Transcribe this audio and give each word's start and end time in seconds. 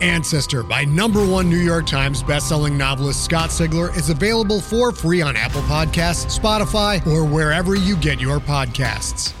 Ancestor 0.00 0.62
by 0.62 0.84
number 0.84 1.24
one 1.26 1.48
New 1.50 1.58
York 1.58 1.86
Times 1.86 2.22
bestselling 2.22 2.76
novelist 2.76 3.24
Scott 3.24 3.50
Sigler 3.50 3.94
is 3.96 4.08
available 4.08 4.60
for 4.60 4.92
free 4.92 5.20
on 5.22 5.36
Apple 5.36 5.62
Podcasts, 5.62 6.38
Spotify, 6.38 7.06
or 7.06 7.24
wherever 7.24 7.74
you 7.74 7.96
get 7.96 8.20
your 8.20 8.38
podcasts. 8.38 9.34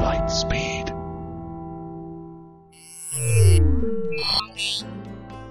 Light 0.00 0.28
speed. 0.28 0.92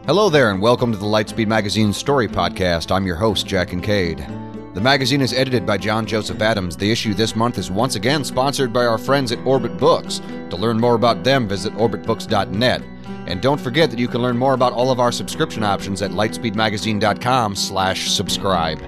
Hello 0.05 0.29
there, 0.29 0.51
and 0.51 0.61
welcome 0.61 0.91
to 0.91 0.97
the 0.97 1.05
Lightspeed 1.05 1.47
Magazine 1.47 1.91
Story 1.91 2.27
Podcast. 2.27 2.95
I'm 2.95 3.07
your 3.07 3.15
host, 3.15 3.47
Jack 3.47 3.69
Kincaid. 3.69 4.25
The 4.75 4.81
magazine 4.81 5.21
is 5.21 5.31
edited 5.31 5.65
by 5.65 5.77
John 5.77 6.05
Joseph 6.05 6.41
Adams. 6.41 6.75
The 6.75 6.91
issue 6.91 7.13
this 7.13 7.33
month 7.33 7.57
is 7.57 7.71
once 7.71 7.95
again 7.95 8.25
sponsored 8.25 8.73
by 8.73 8.85
our 8.85 8.97
friends 8.97 9.31
at 9.31 9.39
Orbit 9.45 9.77
Books. 9.77 10.19
To 10.49 10.57
learn 10.57 10.81
more 10.81 10.95
about 10.95 11.23
them, 11.23 11.47
visit 11.47 11.73
orbitbooks.net. 11.75 12.83
And 13.25 13.41
don't 13.41 13.61
forget 13.61 13.89
that 13.89 13.99
you 13.99 14.09
can 14.09 14.21
learn 14.21 14.37
more 14.37 14.53
about 14.53 14.73
all 14.73 14.91
of 14.91 14.99
our 14.99 15.13
subscription 15.13 15.63
options 15.63 16.01
at 16.01 16.11
lightspeedmagazine.com 16.11 17.55
slash 17.55 18.11
subscribe. 18.11 18.81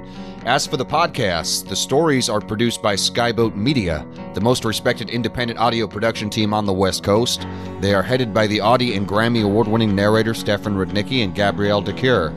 As 0.44 0.68
for 0.68 0.76
the 0.76 0.86
podcasts, 0.86 1.66
the 1.66 1.76
stories 1.76 2.28
are 2.28 2.42
produced 2.42 2.82
by 2.82 2.96
Skyboat 2.96 3.56
Media, 3.56 4.06
the 4.34 4.42
most 4.42 4.66
respected 4.66 5.10
independent 5.10 5.58
audio 5.58 5.88
production 5.88 6.30
team 6.30 6.54
on 6.54 6.66
the 6.66 6.74
West 6.74 7.02
Coast. 7.02 7.48
They 7.80 7.94
are 7.94 8.04
headed 8.04 8.34
by 8.34 8.48
the 8.48 8.60
Audie 8.60 8.98
and 8.98 9.08
Grammy 9.08 9.46
award 9.46 9.70
winning 9.70 9.96
narrator 9.96 10.34
Stefan 10.34 10.76
Rudnicki 10.76 11.24
and 11.24 11.34
Gabrielle 11.34 11.82
de 11.82 11.94
Cuir. 11.94 12.34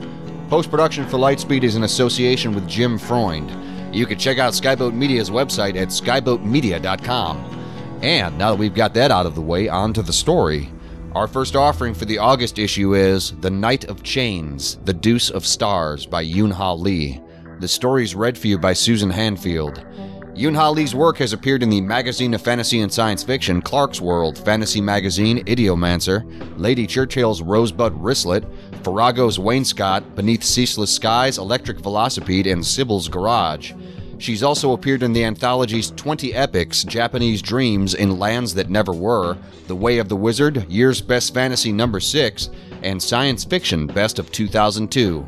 Post 0.51 0.69
production 0.69 1.07
for 1.07 1.17
Lightspeed 1.17 1.63
is 1.63 1.77
in 1.77 1.85
association 1.85 2.53
with 2.53 2.67
Jim 2.67 2.99
Freund. 2.99 3.95
You 3.95 4.05
can 4.05 4.19
check 4.19 4.39
out 4.39 4.53
Skyboat 4.53 4.93
Media's 4.93 5.31
website 5.31 5.77
at 5.77 5.91
skyboatmedia.com. 5.91 8.01
And 8.03 8.37
now 8.37 8.51
that 8.51 8.59
we've 8.59 8.75
got 8.75 8.93
that 8.95 9.13
out 9.13 9.27
of 9.27 9.37
the 9.37 9.41
way, 9.41 9.69
on 9.69 9.93
to 9.93 10.03
the 10.03 10.13
story. 10.13 10.69
Our 11.15 11.29
first 11.29 11.55
offering 11.55 11.95
for 11.95 12.05
the 12.05 12.19
August 12.19 12.59
issue 12.59 12.97
is 12.97 13.31
The 13.39 13.51
Knight 13.51 13.85
of 13.85 14.03
Chains, 14.03 14.79
The 14.85 14.93
Deuce 14.93 15.31
of 15.31 15.47
Stars 15.47 16.05
by 16.05 16.25
Yoon 16.25 16.51
Ha 16.51 16.73
Lee. 16.73 17.21
The 17.61 17.69
story 17.69 18.03
is 18.03 18.17
read 18.17 18.37
for 18.37 18.49
you 18.49 18.59
by 18.59 18.73
Susan 18.73 19.13
Hanfield. 19.13 19.87
Yoon 20.35 20.57
Ha 20.57 20.71
Lee's 20.71 20.97
work 20.97 21.19
has 21.19 21.33
appeared 21.33 21.63
in 21.63 21.71
the 21.71 21.81
Magazine 21.81 22.35
of 22.35 22.43
Fantasy 22.43 22.81
and 22.81 22.93
Science 22.93 23.23
Fiction, 23.23 23.63
Clarkesworld, 23.63 24.45
Fantasy 24.45 24.81
Magazine, 24.81 25.45
Ideomancer, 25.45 26.25
Lady 26.59 26.89
Churchill's 26.89 27.41
Rosebud 27.41 27.95
Wristlet, 27.95 28.45
Farrago's 28.83 29.39
Wainscot, 29.39 30.15
Beneath 30.15 30.43
Ceaseless 30.43 30.95
Skies, 30.95 31.39
Electric 31.39 31.79
Velocipede, 31.79 32.51
and 32.51 32.65
Sybil's 32.65 33.09
Garage. 33.09 33.73
She's 34.19 34.43
also 34.43 34.73
appeared 34.73 35.03
in 35.03 35.15
the 35.15 35.25
anthologies 35.25 35.93
20 35.93 36.35
Epics, 36.35 36.85
Japanese 36.85 37.41
Dreams 37.41 37.95
in 37.95 38.19
Lands 38.19 38.55
That 38.55 38.69
Never 38.69 38.93
Were, 38.93 39.39
The 39.67 39.77
Way 39.77 39.99
of 39.99 40.11
the 40.11 40.17
Wizard, 40.17 40.71
Year's 40.71 41.01
Best 41.01 41.33
Fantasy 41.33 41.73
Number 41.73 42.01
6, 42.01 42.51
and 42.83 43.03
Science 43.03 43.45
Fiction 43.45 43.87
Best 43.87 44.19
of 44.19 44.31
2002. 44.31 45.27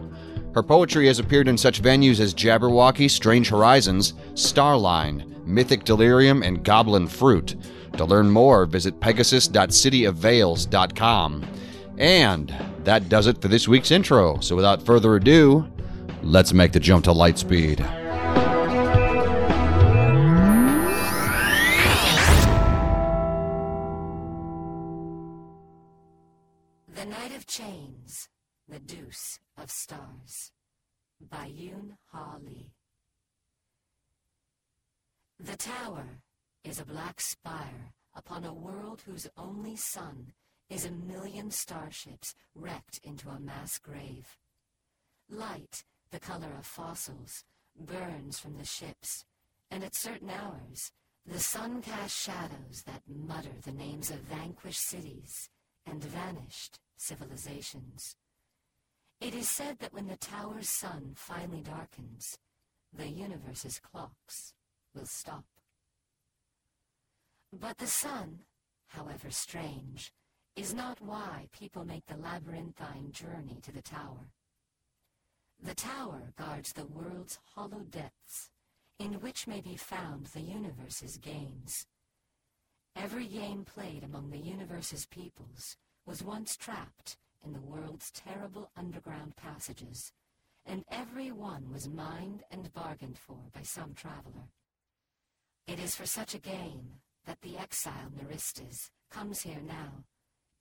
Her 0.54 0.62
poetry 0.62 1.06
has 1.06 1.18
appeared 1.18 1.48
in 1.48 1.56
such 1.56 1.80
venues 1.80 2.20
as 2.20 2.34
Jabberwocky, 2.34 3.10
Strange 3.10 3.48
Horizons, 3.48 4.12
Starline, 4.34 5.24
Mythic 5.46 5.84
Delirium, 5.84 6.42
and 6.42 6.62
Goblin 6.62 7.06
Fruit. 7.06 7.56
To 7.96 8.04
learn 8.04 8.30
more, 8.30 8.66
visit 8.66 9.00
pegasus.cityofveils.com. 9.00 11.46
And 11.98 12.54
that 12.84 13.08
does 13.08 13.26
it 13.26 13.40
for 13.40 13.48
this 13.48 13.68
week's 13.68 13.90
intro. 13.90 14.40
So 14.40 14.56
without 14.56 14.84
further 14.84 15.14
ado, 15.14 15.70
let's 16.22 16.52
make 16.52 16.72
the 16.72 16.80
jump 16.80 17.04
to 17.04 17.10
Lightspeed. 17.10 17.78
The 26.94 27.06
Knight 27.06 27.36
of 27.36 27.46
Chains, 27.46 28.28
The 28.68 28.78
Deuce 28.78 29.38
of 29.56 29.70
Stars 29.70 30.52
by 31.20 31.48
Yoon 31.48 31.96
Ha 32.12 32.36
Lee. 32.44 32.72
The 35.38 35.56
tower 35.56 36.22
is 36.64 36.80
a 36.80 36.84
black 36.84 37.20
spire 37.20 37.92
upon 38.14 38.44
a 38.44 38.54
world 38.54 39.02
whose 39.04 39.28
only 39.36 39.76
sun 39.76 40.32
is 40.72 40.86
a 40.86 40.90
million 40.90 41.50
starships 41.50 42.34
wrecked 42.54 42.98
into 43.04 43.28
a 43.28 43.38
mass 43.38 43.78
grave. 43.78 44.38
Light, 45.28 45.84
the 46.10 46.18
color 46.18 46.50
of 46.58 46.64
fossils, 46.64 47.44
burns 47.78 48.38
from 48.38 48.56
the 48.56 48.64
ships, 48.64 49.26
and 49.70 49.84
at 49.84 49.94
certain 49.94 50.30
hours, 50.30 50.90
the 51.26 51.38
sun 51.38 51.82
casts 51.82 52.22
shadows 52.22 52.84
that 52.86 53.02
mutter 53.06 53.52
the 53.64 53.72
names 53.72 54.10
of 54.10 54.16
vanquished 54.20 54.80
cities 54.80 55.50
and 55.84 56.02
vanished 56.02 56.78
civilizations. 56.96 58.16
It 59.20 59.34
is 59.34 59.50
said 59.50 59.78
that 59.80 59.92
when 59.92 60.06
the 60.06 60.16
tower's 60.16 60.70
sun 60.70 61.12
finally 61.16 61.60
darkens, 61.60 62.38
the 62.96 63.08
universe's 63.08 63.78
clocks 63.78 64.54
will 64.94 65.06
stop. 65.06 65.44
But 67.52 67.76
the 67.76 67.86
sun, 67.86 68.40
however 68.88 69.30
strange, 69.30 70.12
is 70.56 70.74
not 70.74 71.00
why 71.00 71.48
people 71.52 71.84
make 71.84 72.04
the 72.06 72.16
labyrinthine 72.16 73.10
journey 73.12 73.58
to 73.62 73.72
the 73.72 73.82
tower. 73.82 74.28
The 75.62 75.74
tower 75.74 76.32
guards 76.36 76.72
the 76.72 76.86
world's 76.86 77.38
hollow 77.54 77.84
depths, 77.88 78.50
in 78.98 79.14
which 79.20 79.46
may 79.46 79.60
be 79.60 79.76
found 79.76 80.26
the 80.26 80.40
universe's 80.40 81.16
games. 81.16 81.86
Every 82.94 83.26
game 83.26 83.64
played 83.64 84.04
among 84.04 84.30
the 84.30 84.38
universe's 84.38 85.06
peoples 85.06 85.76
was 86.04 86.22
once 86.22 86.56
trapped 86.56 87.16
in 87.44 87.52
the 87.52 87.60
world's 87.60 88.10
terrible 88.10 88.70
underground 88.76 89.36
passages, 89.36 90.12
and 90.66 90.84
every 90.90 91.32
one 91.32 91.72
was 91.72 91.88
mined 91.88 92.42
and 92.50 92.72
bargained 92.74 93.18
for 93.18 93.38
by 93.54 93.62
some 93.62 93.94
traveler. 93.94 94.50
It 95.66 95.78
is 95.80 95.94
for 95.94 96.06
such 96.06 96.34
a 96.34 96.38
game 96.38 97.00
that 97.24 97.40
the 97.40 97.56
exile 97.56 98.12
Niristez 98.16 98.90
comes 99.10 99.42
here 99.42 99.62
now, 99.64 100.04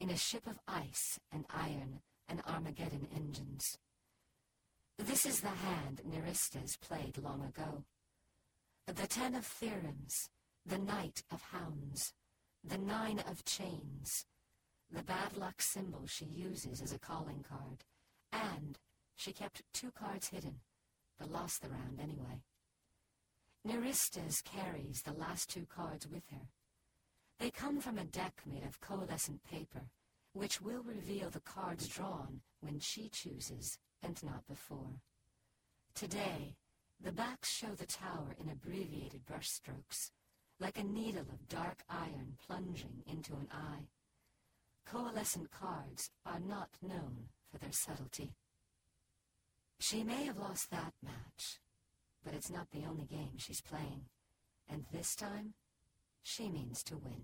in 0.02 0.10
a 0.10 0.18
ship 0.18 0.48
of 0.48 0.60
ice 0.68 1.20
and 1.32 1.46
iron 1.52 2.00
and 2.28 2.42
Armageddon 2.48 3.08
engines. 3.16 3.78
This 4.98 5.28
is 5.28 5.42
the 5.42 5.48
hand 5.48 6.02
Niristez 6.04 6.76
played 6.82 7.20
long 7.20 7.44
ago. 7.44 7.84
The 8.88 9.06
ten 9.06 9.36
of 9.36 9.46
theorems, 9.46 10.30
the 10.66 10.80
knight 10.80 11.22
of 11.32 11.44
hounds, 11.44 12.14
the 12.64 12.80
nine 12.80 13.20
of 13.30 13.46
chains, 13.46 14.26
the 14.90 15.04
bad 15.04 15.38
luck 15.38 15.62
symbol 15.62 16.08
she 16.08 16.26
uses 16.26 16.82
as 16.82 16.92
a 16.92 17.00
calling 17.00 17.46
card, 17.48 17.84
and 18.32 18.80
she 19.16 19.32
kept 19.32 19.62
two 19.72 19.92
cards 19.92 20.30
hidden, 20.30 20.62
but 21.20 21.32
lost 21.32 21.62
the 21.62 21.70
round 21.70 22.00
anyway. 22.02 22.42
Niristez 23.68 24.44
carries 24.44 25.04
the 25.04 25.14
last 25.14 25.48
two 25.48 25.68
cards 25.68 26.08
with 26.08 26.24
her. 26.32 26.48
They 27.42 27.50
come 27.50 27.80
from 27.80 27.98
a 27.98 28.04
deck 28.04 28.40
made 28.46 28.64
of 28.64 28.80
coalescent 28.82 29.44
paper, 29.44 29.82
which 30.34 30.62
will 30.62 30.84
reveal 30.84 31.32
the 31.32 31.40
cards 31.40 31.88
drawn 31.88 32.42
when 32.60 32.80
she 32.80 33.10
chooses 33.10 33.80
and 34.04 34.24
not 34.24 34.46
before. 34.48 35.02
Today, 35.96 36.54
the 37.04 37.12
backs 37.12 37.52
show 37.52 37.74
the 37.74 37.88
tower 37.88 38.36
in 38.40 38.48
abbreviated 38.48 39.26
brushstrokes, 39.26 40.12
like 40.60 40.78
a 40.78 40.84
needle 40.84 41.22
of 41.32 41.50
dark 41.50 41.80
iron 41.90 42.38
plunging 42.46 43.02
into 43.08 43.34
an 43.34 43.48
eye. 43.52 43.88
Coalescent 44.86 45.50
cards 45.50 46.12
are 46.24 46.40
not 46.40 46.70
known 46.80 47.30
for 47.52 47.58
their 47.58 47.72
subtlety. 47.72 48.36
She 49.80 50.04
may 50.04 50.26
have 50.26 50.38
lost 50.38 50.70
that 50.70 50.94
match, 51.04 51.60
but 52.24 52.36
it's 52.36 52.52
not 52.52 52.70
the 52.70 52.86
only 52.88 53.06
game 53.06 53.34
she's 53.38 53.62
playing, 53.62 54.06
and 54.70 54.86
this 54.92 55.16
time, 55.16 55.56
she 56.24 56.50
means 56.50 56.84
to 56.84 56.98
win. 56.98 57.24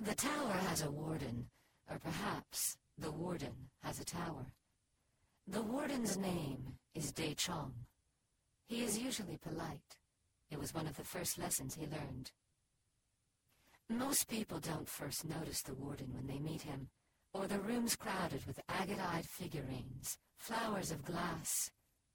The 0.00 0.14
tower 0.14 0.52
has 0.52 0.82
a 0.82 0.90
warden, 0.90 1.46
or 1.90 1.98
perhaps 1.98 2.76
the 2.96 3.10
warden 3.10 3.70
has 3.82 4.00
a 4.00 4.04
tower. 4.04 4.46
The 5.46 5.62
warden's 5.62 6.16
name 6.16 6.74
is 6.94 7.12
Daechong. 7.12 7.72
He 8.68 8.84
is 8.84 8.98
usually 8.98 9.38
polite. 9.38 9.96
It 10.50 10.58
was 10.58 10.74
one 10.74 10.86
of 10.86 10.96
the 10.96 11.04
first 11.04 11.38
lessons 11.38 11.74
he 11.74 11.86
learned. 11.86 12.30
Most 13.90 14.28
people 14.28 14.58
don't 14.58 14.88
first 14.88 15.24
notice 15.24 15.62
the 15.62 15.74
warden 15.74 16.12
when 16.12 16.26
they 16.26 16.38
meet 16.38 16.62
him, 16.62 16.88
or 17.32 17.46
the 17.46 17.60
rooms 17.60 17.96
crowded 17.96 18.46
with 18.46 18.60
agate-eyed 18.68 19.26
figurines, 19.26 20.18
flowers 20.38 20.90
of 20.90 21.04
glass, 21.04 21.70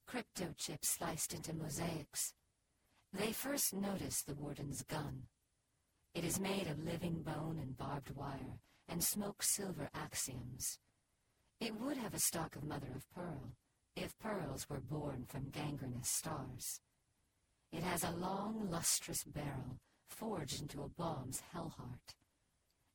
crypto 0.07 0.53
chips 0.57 0.89
sliced 0.89 1.33
into 1.33 1.53
mosaics. 1.53 2.33
They 3.13 3.31
first 3.31 3.75
notice 3.75 4.23
the 4.23 4.33
warden's 4.33 4.81
gun. 4.81 5.27
It 6.15 6.25
is 6.25 6.39
made 6.39 6.67
of 6.67 6.83
living 6.83 7.21
bone 7.21 7.59
and 7.61 7.77
barbed 7.77 8.09
wire, 8.15 8.59
and 8.87 9.03
smoked 9.03 9.43
silver 9.43 9.89
axioms. 9.93 10.79
It 11.59 11.79
would 11.79 11.97
have 11.97 12.15
a 12.15 12.19
stock 12.19 12.55
of 12.55 12.63
mother 12.63 12.91
of 12.95 13.09
pearl, 13.13 13.53
if 13.95 14.17
pearls 14.17 14.67
were 14.67 14.79
born 14.79 15.25
from 15.27 15.51
gangrenous 15.51 16.09
stars. 16.09 16.81
It 17.71 17.83
has 17.83 18.03
a 18.03 18.11
long, 18.11 18.67
lustrous 18.71 19.23
barrel, 19.23 19.77
forged 20.09 20.61
into 20.61 20.81
a 20.81 20.89
bomb's 20.89 21.41
hell 21.51 21.73
heart. 21.77 22.15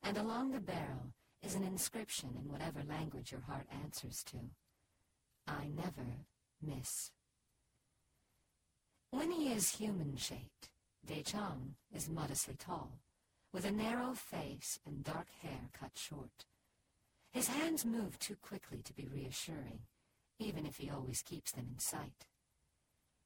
And 0.02 0.16
along 0.16 0.50
the 0.50 0.60
barrel 0.60 1.12
is 1.42 1.54
an 1.54 1.62
inscription 1.62 2.30
in 2.36 2.50
whatever 2.50 2.82
language 2.82 3.30
your 3.30 3.42
heart 3.42 3.66
answers 3.84 4.24
to. 4.24 4.38
I 5.46 5.68
never 5.68 6.26
miss. 6.60 7.12
When 9.10 9.30
he 9.30 9.52
is 9.52 9.76
human-shaped, 9.76 10.68
Daechong 11.06 11.74
is 11.94 12.10
modestly 12.10 12.56
tall, 12.58 13.00
with 13.52 13.64
a 13.64 13.70
narrow 13.70 14.12
face 14.12 14.78
and 14.84 15.02
dark 15.02 15.28
hair 15.40 15.70
cut 15.72 15.92
short. 15.94 16.44
His 17.30 17.48
hands 17.48 17.86
move 17.86 18.18
too 18.18 18.36
quickly 18.36 18.82
to 18.82 18.92
be 18.92 19.08
reassuring, 19.08 19.80
even 20.38 20.66
if 20.66 20.76
he 20.76 20.90
always 20.90 21.22
keeps 21.22 21.52
them 21.52 21.66
in 21.72 21.78
sight. 21.78 22.26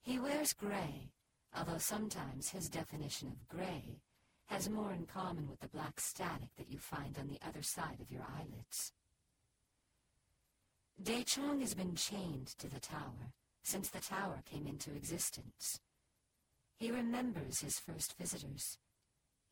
He 0.03 0.21
wears 0.21 0.53
gray, 0.53 1.11
although 1.57 1.79
sometimes 1.79 2.51
his 2.51 2.69
definition 2.69 3.29
of 3.29 3.49
gray 3.49 4.01
has 4.47 4.71
more 4.71 4.93
in 4.93 5.07
common 5.07 5.49
with 5.49 5.61
the 5.61 5.69
black 5.69 5.99
static 5.99 6.55
that 6.57 6.71
you 6.71 6.79
find 6.79 7.19
on 7.19 7.29
the 7.29 7.41
other 7.47 7.63
side 7.63 7.99
of 8.01 8.11
your 8.11 8.27
eyelids. 8.39 8.93
Daechong 11.03 11.61
has 11.61 11.75
been 11.75 11.97
chained 11.97 12.47
to 12.59 12.69
the 12.69 12.81
tower 12.81 13.33
since 13.63 13.89
the 13.89 14.01
tower 14.01 14.43
came 14.45 14.67
into 14.67 14.95
existence. 14.95 15.81
He 16.79 16.91
remembers 16.91 17.61
his 17.61 17.79
first 17.79 18.17
visitors. 18.19 18.79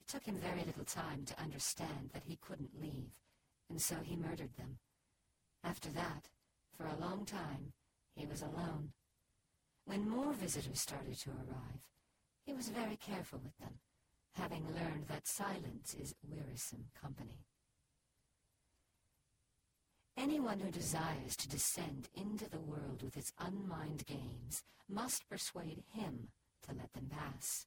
It 0.01 0.09
took 0.09 0.25
him 0.25 0.37
very 0.37 0.65
little 0.65 0.85
time 0.85 1.25
to 1.27 1.41
understand 1.41 2.11
that 2.13 2.25
he 2.27 2.39
couldn't 2.41 2.81
leave, 2.81 3.13
and 3.69 3.81
so 3.81 3.97
he 4.03 4.17
murdered 4.17 4.57
them. 4.57 4.79
After 5.63 5.91
that, 5.91 6.29
for 6.77 6.87
a 6.87 6.99
long 7.01 7.25
time, 7.25 7.73
he 8.17 8.27
was 8.27 8.43
alone. 8.43 8.93
When 9.85 10.09
more 10.09 10.33
visitors 10.33 10.81
started 10.81 11.19
to 11.21 11.31
arrive, 11.31 11.83
he 12.45 12.53
was 12.53 12.69
very 12.69 12.97
careful 12.97 13.41
with 13.43 13.57
them, 13.59 13.79
having 14.35 14.67
learned 14.67 15.07
that 15.09 15.27
silence 15.27 15.95
is 15.95 16.15
wearisome 16.29 16.87
company. 17.01 17.45
Anyone 20.17 20.61
who 20.61 20.71
desires 20.71 21.37
to 21.37 21.49
descend 21.49 22.09
into 22.15 22.49
the 22.49 22.61
world 22.61 23.03
with 23.03 23.17
its 23.17 23.33
unmined 23.39 24.05
games 24.07 24.63
must 24.89 25.29
persuade 25.29 25.83
him 25.93 26.29
to 26.67 26.75
let 26.75 26.93
them 26.93 27.09
pass. 27.11 27.67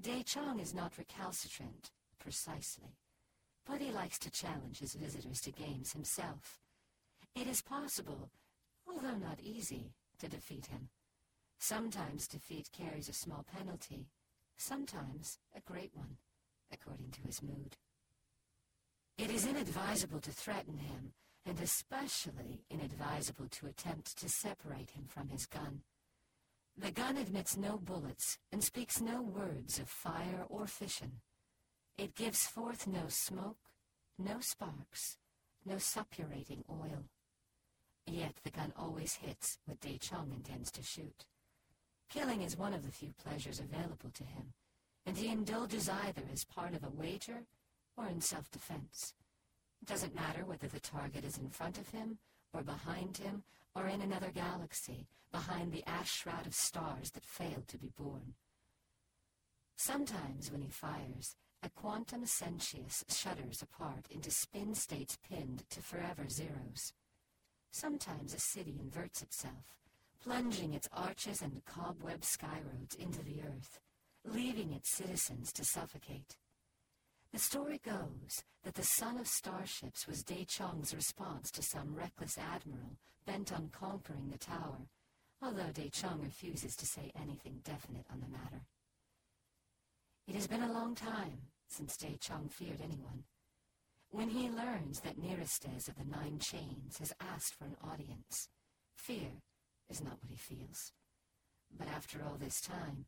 Daechong 0.00 0.60
is 0.60 0.74
not 0.74 0.98
recalcitrant, 0.98 1.90
precisely, 2.18 2.96
but 3.66 3.80
he 3.80 3.90
likes 3.90 4.18
to 4.20 4.30
challenge 4.30 4.78
his 4.78 4.94
visitors 4.94 5.40
to 5.42 5.50
games 5.50 5.92
himself. 5.92 6.60
It 7.34 7.46
is 7.46 7.62
possible, 7.62 8.30
although 8.86 9.16
not 9.16 9.40
easy, 9.40 9.92
to 10.18 10.28
defeat 10.28 10.66
him. 10.66 10.88
Sometimes 11.58 12.26
defeat 12.26 12.70
carries 12.72 13.08
a 13.08 13.12
small 13.12 13.44
penalty, 13.56 14.08
sometimes 14.56 15.38
a 15.56 15.60
great 15.60 15.92
one, 15.94 16.16
according 16.72 17.10
to 17.12 17.20
his 17.22 17.42
mood. 17.42 17.76
It 19.18 19.30
is 19.30 19.46
inadvisable 19.46 20.20
to 20.20 20.30
threaten 20.30 20.78
him, 20.78 21.12
and 21.44 21.60
especially 21.60 22.64
inadvisable 22.70 23.48
to 23.48 23.66
attempt 23.66 24.18
to 24.18 24.28
separate 24.28 24.90
him 24.90 25.04
from 25.06 25.28
his 25.28 25.46
gun. 25.46 25.82
The 26.76 26.90
gun 26.90 27.16
admits 27.16 27.56
no 27.56 27.76
bullets 27.76 28.38
and 28.50 28.64
speaks 28.64 29.00
no 29.00 29.20
words 29.20 29.78
of 29.78 29.88
fire 29.88 30.46
or 30.48 30.66
fission. 30.66 31.20
It 31.98 32.14
gives 32.14 32.46
forth 32.46 32.86
no 32.86 33.04
smoke, 33.08 33.58
no 34.18 34.40
sparks, 34.40 35.18
no 35.66 35.76
suppurating 35.76 36.64
oil. 36.70 37.04
Yet 38.06 38.36
the 38.42 38.50
gun 38.50 38.72
always 38.76 39.14
hits 39.14 39.58
what 39.66 39.80
Daechong 39.80 40.32
intends 40.32 40.70
to 40.72 40.82
shoot. 40.82 41.26
Killing 42.08 42.42
is 42.42 42.56
one 42.56 42.72
of 42.72 42.84
the 42.84 42.90
few 42.90 43.12
pleasures 43.22 43.60
available 43.60 44.10
to 44.14 44.24
him, 44.24 44.54
and 45.06 45.16
he 45.16 45.28
indulges 45.28 45.88
either 45.88 46.22
as 46.32 46.44
part 46.44 46.74
of 46.74 46.84
a 46.84 46.90
wager 46.90 47.44
or 47.96 48.06
in 48.08 48.20
self-defense. 48.20 49.14
It 49.82 49.88
doesn't 49.88 50.14
matter 50.14 50.44
whether 50.44 50.68
the 50.68 50.80
target 50.80 51.24
is 51.24 51.38
in 51.38 51.50
front 51.50 51.78
of 51.78 51.90
him 51.90 52.18
or 52.52 52.62
behind 52.62 53.16
him 53.16 53.42
or 53.74 53.86
in 53.86 54.00
another 54.00 54.30
galaxy, 54.34 55.06
behind 55.30 55.72
the 55.72 55.88
ash 55.88 56.12
shroud 56.12 56.46
of 56.46 56.54
stars 56.54 57.10
that 57.12 57.24
failed 57.24 57.66
to 57.68 57.78
be 57.78 57.90
born. 57.96 58.34
Sometimes 59.76 60.52
when 60.52 60.60
he 60.60 60.68
fires, 60.68 61.34
a 61.62 61.70
quantum 61.70 62.26
sentience 62.26 63.04
shudders 63.08 63.62
apart 63.62 64.06
into 64.10 64.30
spin 64.30 64.74
states 64.74 65.18
pinned 65.28 65.64
to 65.70 65.80
forever 65.80 66.28
zeros. 66.28 66.92
Sometimes 67.70 68.34
a 68.34 68.38
city 68.38 68.76
inverts 68.78 69.22
itself, 69.22 69.78
plunging 70.22 70.74
its 70.74 70.88
arches 70.92 71.40
and 71.40 71.64
cobweb 71.64 72.20
skyroads 72.22 72.94
into 72.96 73.24
the 73.24 73.42
earth, 73.42 73.80
leaving 74.24 74.72
its 74.72 74.94
citizens 74.94 75.52
to 75.52 75.64
suffocate. 75.64 76.36
The 77.32 77.38
story 77.38 77.80
goes 77.82 78.44
that 78.62 78.74
the 78.74 78.82
sun 78.82 79.16
of 79.16 79.26
starships 79.26 80.06
was 80.06 80.22
Daechong's 80.22 80.94
response 80.94 81.50
to 81.52 81.62
some 81.62 81.94
reckless 81.94 82.36
admiral 82.36 82.98
bent 83.24 83.52
on 83.52 83.70
conquering 83.72 84.28
the 84.28 84.36
tower, 84.36 84.86
although 85.40 85.72
Daechong 85.72 86.22
refuses 86.22 86.76
to 86.76 86.84
say 86.84 87.10
anything 87.16 87.60
definite 87.64 88.04
on 88.12 88.20
the 88.20 88.28
matter. 88.28 88.66
It 90.28 90.34
has 90.34 90.46
been 90.46 90.62
a 90.62 90.72
long 90.72 90.94
time 90.94 91.38
since 91.68 91.96
Daechong 91.96 92.50
feared 92.50 92.82
anyone. 92.82 93.24
When 94.10 94.28
he 94.28 94.50
learns 94.50 95.00
that 95.00 95.18
Niristez 95.18 95.88
of 95.88 95.96
the 95.96 96.04
Nine 96.04 96.38
Chains 96.38 96.98
has 96.98 97.14
asked 97.18 97.54
for 97.54 97.64
an 97.64 97.76
audience, 97.82 98.50
fear 98.94 99.40
is 99.88 100.04
not 100.04 100.18
what 100.20 100.30
he 100.30 100.36
feels. 100.36 100.92
But 101.76 101.88
after 101.88 102.22
all 102.22 102.36
this 102.38 102.60
time, 102.60 103.06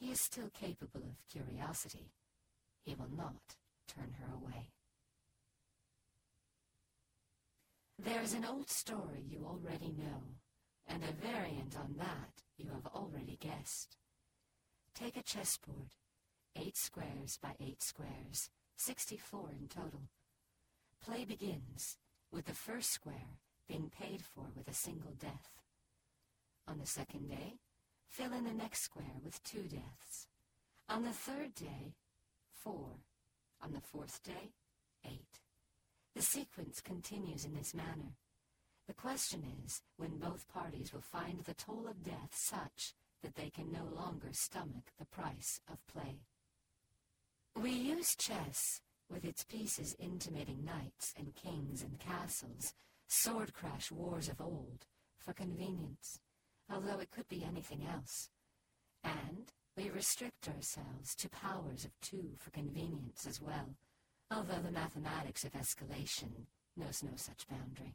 he 0.00 0.10
is 0.10 0.22
still 0.22 0.48
capable 0.58 1.02
of 1.02 1.28
curiosity. 1.30 2.12
He 2.88 2.94
will 2.94 3.14
not 3.14 3.34
turn 3.86 4.14
her 4.18 4.34
away. 4.34 4.70
There 7.98 8.22
is 8.22 8.32
an 8.32 8.46
old 8.46 8.70
story 8.70 9.26
you 9.28 9.44
already 9.44 9.92
know, 9.92 10.22
and 10.86 11.02
a 11.04 11.12
variant 11.12 11.76
on 11.78 11.96
that 11.98 12.40
you 12.56 12.70
have 12.70 12.86
already 12.86 13.36
guessed. 13.38 13.98
Take 14.94 15.18
a 15.18 15.22
chessboard, 15.22 15.90
eight 16.56 16.78
squares 16.78 17.38
by 17.42 17.56
eight 17.60 17.82
squares, 17.82 18.48
sixty-four 18.78 19.50
in 19.50 19.68
total. 19.68 20.08
Play 21.04 21.26
begins, 21.26 21.98
with 22.32 22.46
the 22.46 22.54
first 22.54 22.90
square 22.90 23.36
being 23.68 23.90
paid 23.90 24.22
for 24.22 24.46
with 24.56 24.66
a 24.66 24.72
single 24.72 25.12
death. 25.20 25.50
On 26.66 26.78
the 26.78 26.86
second 26.86 27.28
day, 27.28 27.58
fill 28.08 28.32
in 28.32 28.44
the 28.44 28.54
next 28.54 28.80
square 28.80 29.20
with 29.22 29.44
two 29.44 29.64
deaths. 29.64 30.26
On 30.88 31.02
the 31.02 31.12
third 31.12 31.54
day, 31.54 31.92
four. 32.68 32.98
On 33.62 33.72
the 33.72 33.80
fourth 33.80 34.22
day, 34.22 34.52
eight. 35.06 35.40
The 36.14 36.22
sequence 36.22 36.80
continues 36.80 37.44
in 37.46 37.54
this 37.54 37.74
manner. 37.74 38.16
The 38.86 38.94
question 38.94 39.42
is 39.64 39.80
when 39.96 40.18
both 40.18 40.46
parties 40.48 40.92
will 40.92 41.00
find 41.00 41.42
the 41.44 41.54
toll 41.54 41.86
of 41.88 42.02
death 42.02 42.32
such 42.32 42.94
that 43.22 43.34
they 43.36 43.50
can 43.50 43.72
no 43.72 43.84
longer 43.84 44.28
stomach 44.32 44.92
the 44.98 45.06
price 45.06 45.60
of 45.70 45.78
play. 45.86 46.20
We 47.56 47.70
use 47.70 48.14
chess, 48.14 48.80
with 49.10 49.24
its 49.24 49.44
pieces 49.44 49.96
intimating 49.98 50.64
knights 50.64 51.14
and 51.16 51.34
kings 51.34 51.82
and 51.82 51.98
castles, 51.98 52.74
sword 53.08 53.54
crash 53.54 53.90
wars 53.90 54.28
of 54.28 54.40
old, 54.40 54.84
for 55.18 55.32
convenience, 55.32 56.20
although 56.70 57.00
it 57.00 57.10
could 57.10 57.28
be 57.28 57.44
anything 57.44 57.86
else. 57.90 58.28
And 59.02 59.52
we 59.78 59.90
restrict 59.90 60.48
ourselves 60.48 61.14
to 61.14 61.28
powers 61.28 61.84
of 61.84 61.92
two 62.00 62.30
for 62.36 62.50
convenience 62.50 63.26
as 63.28 63.40
well, 63.40 63.76
although 64.28 64.60
the 64.60 64.72
mathematics 64.72 65.44
of 65.44 65.52
escalation 65.52 66.46
knows 66.76 67.04
no 67.04 67.12
such 67.14 67.46
boundary. 67.48 67.94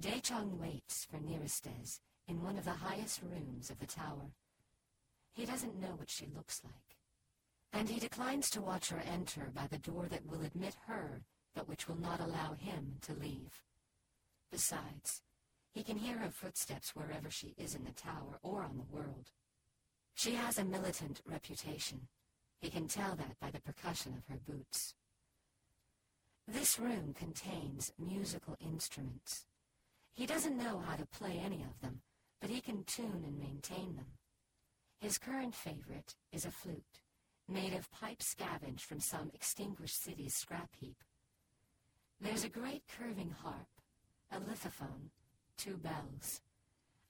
Daechong 0.00 0.58
waits 0.58 1.04
for 1.04 1.18
Niristez 1.18 2.00
in 2.26 2.42
one 2.42 2.56
of 2.56 2.64
the 2.64 2.70
highest 2.70 3.20
rooms 3.22 3.68
of 3.68 3.78
the 3.78 3.86
tower. 3.86 4.32
He 5.34 5.44
doesn't 5.44 5.78
know 5.78 5.96
what 5.96 6.08
she 6.08 6.26
looks 6.34 6.62
like, 6.64 6.96
and 7.74 7.90
he 7.90 8.00
declines 8.00 8.48
to 8.50 8.62
watch 8.62 8.88
her 8.88 9.02
enter 9.06 9.50
by 9.54 9.66
the 9.66 9.76
door 9.76 10.06
that 10.08 10.26
will 10.26 10.46
admit 10.46 10.76
her, 10.86 11.20
but 11.54 11.68
which 11.68 11.86
will 11.86 12.00
not 12.00 12.20
allow 12.20 12.54
him 12.54 12.94
to 13.02 13.12
leave. 13.12 13.60
Besides, 14.50 15.20
he 15.74 15.82
can 15.82 15.98
hear 15.98 16.16
her 16.16 16.30
footsteps 16.30 16.96
wherever 16.96 17.28
she 17.28 17.54
is 17.58 17.74
in 17.74 17.84
the 17.84 17.92
tower 17.92 18.38
or 18.42 18.62
on 18.62 18.78
the 18.78 18.96
world. 18.96 19.28
She 20.14 20.34
has 20.34 20.58
a 20.58 20.64
militant 20.64 21.20
reputation. 21.26 22.08
He 22.60 22.70
can 22.70 22.86
tell 22.86 23.16
that 23.16 23.38
by 23.40 23.50
the 23.50 23.60
percussion 23.60 24.14
of 24.16 24.26
her 24.28 24.40
boots. 24.46 24.94
This 26.46 26.78
room 26.78 27.14
contains 27.14 27.92
musical 27.98 28.56
instruments. 28.60 29.46
He 30.12 30.26
doesn't 30.26 30.58
know 30.58 30.78
how 30.86 30.96
to 30.96 31.06
play 31.06 31.40
any 31.42 31.62
of 31.62 31.80
them, 31.80 32.02
but 32.40 32.50
he 32.50 32.60
can 32.60 32.84
tune 32.84 33.24
and 33.24 33.38
maintain 33.38 33.96
them. 33.96 34.18
His 35.00 35.18
current 35.18 35.54
favorite 35.54 36.14
is 36.32 36.44
a 36.44 36.50
flute, 36.50 37.00
made 37.48 37.72
of 37.72 37.90
pipe 37.90 38.22
scavenged 38.22 38.84
from 38.84 39.00
some 39.00 39.30
extinguished 39.34 40.02
city's 40.02 40.34
scrap 40.34 40.70
heap. 40.78 41.02
There's 42.20 42.44
a 42.44 42.48
great 42.48 42.82
curving 42.86 43.34
harp, 43.42 43.68
a 44.30 44.38
lithophone, 44.38 45.10
two 45.56 45.76
bells. 45.76 46.40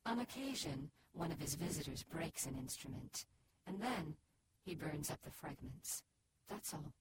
On 0.07 0.21
occasion, 0.21 0.91
one 1.15 1.33
of 1.33 1.41
his 1.41 1.55
visitors 1.55 2.03
breaks 2.03 2.47
an 2.47 2.57
instrument, 2.59 3.25
and 3.67 3.81
then 3.81 4.17
he 4.65 4.75
burns 4.75 5.11
up 5.11 5.23
the 5.23 5.31
fragments. 5.31 6.03
That's 6.49 6.73
all. 6.73 6.93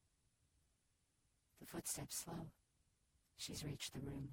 The 1.59 1.67
footsteps 1.67 2.17
slow. 2.17 2.47
She's 3.37 3.63
reached 3.63 3.93
the 3.93 3.99
room. 3.99 4.29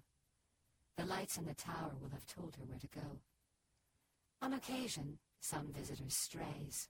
The 0.97 1.07
lights 1.07 1.39
in 1.39 1.47
the 1.47 1.55
tower 1.55 1.93
will 2.01 2.11
have 2.11 2.27
told 2.27 2.57
her 2.57 2.65
where 2.65 2.79
to 2.79 2.89
go. 2.89 3.21
On 4.43 4.53
occasion, 4.53 5.19
some 5.41 5.73
visitors 5.73 6.15
strays, 6.15 6.89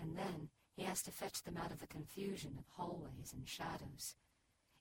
and 0.00 0.16
then 0.16 0.48
he 0.76 0.84
has 0.84 1.02
to 1.02 1.10
fetch 1.10 1.42
them 1.42 1.56
out 1.56 1.72
of 1.72 1.80
the 1.80 1.86
confusion 1.86 2.54
of 2.58 2.64
hallways 2.76 3.32
and 3.34 3.46
shadows. 3.46 4.14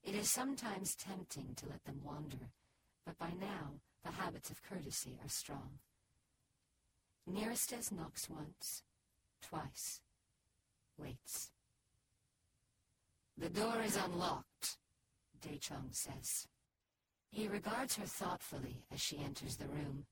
It 0.04 0.16
is 0.16 0.30
sometimes 0.30 0.96
tempting 0.96 1.56
to 1.56 1.66
let 1.70 1.84
them 1.86 2.02
wander, 2.04 2.52
but 3.06 3.18
by 3.18 3.32
now 3.40 3.82
the 4.06 4.12
habits 4.12 4.50
of 4.50 4.64
courtesy 4.64 5.18
are 5.24 5.30
strong. 5.30 5.80
Niristez 7.30 7.92
knocks 7.92 8.30
once, 8.30 8.84
twice, 9.42 10.02
waits. 10.98 11.52
The 13.38 13.50
door 13.50 13.82
is 13.84 13.98
unlocked, 13.98 14.78
Daechong 15.42 15.92
says. 15.92 16.48
He 17.30 17.48
regards 17.48 17.98
her 17.98 18.06
thoughtfully 18.06 18.86
as 18.92 19.02
she 19.02 19.20
enters 19.20 19.58
the 19.58 19.68
room. 19.68 20.06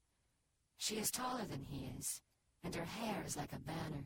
She 0.77 0.97
is 0.97 1.09
taller 1.09 1.45
than 1.45 1.65
he 1.69 1.89
is, 1.97 2.21
and 2.63 2.75
her 2.75 2.85
hair 2.85 3.23
is 3.25 3.37
like 3.37 3.53
a 3.53 3.59
banner. 3.59 4.05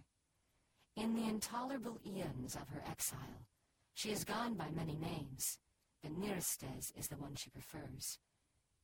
In 0.96 1.16
the 1.16 1.28
intolerable 1.28 1.98
eons 2.06 2.56
of 2.56 2.70
her 2.70 2.84
exile, 2.88 3.48
she 3.96 4.12
has 4.12 4.24
gone 4.24 4.54
by 4.54 4.70
many 4.70 4.96
names, 4.96 5.58
but 6.04 6.12
Niristez 6.12 6.94
is 6.98 7.08
the 7.08 7.18
one 7.18 7.36
she 7.36 7.50
prefers. 7.50 8.20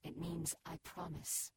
It 0.03 0.19
means 0.19 0.55
I 0.65 0.77
promise. 0.83 1.51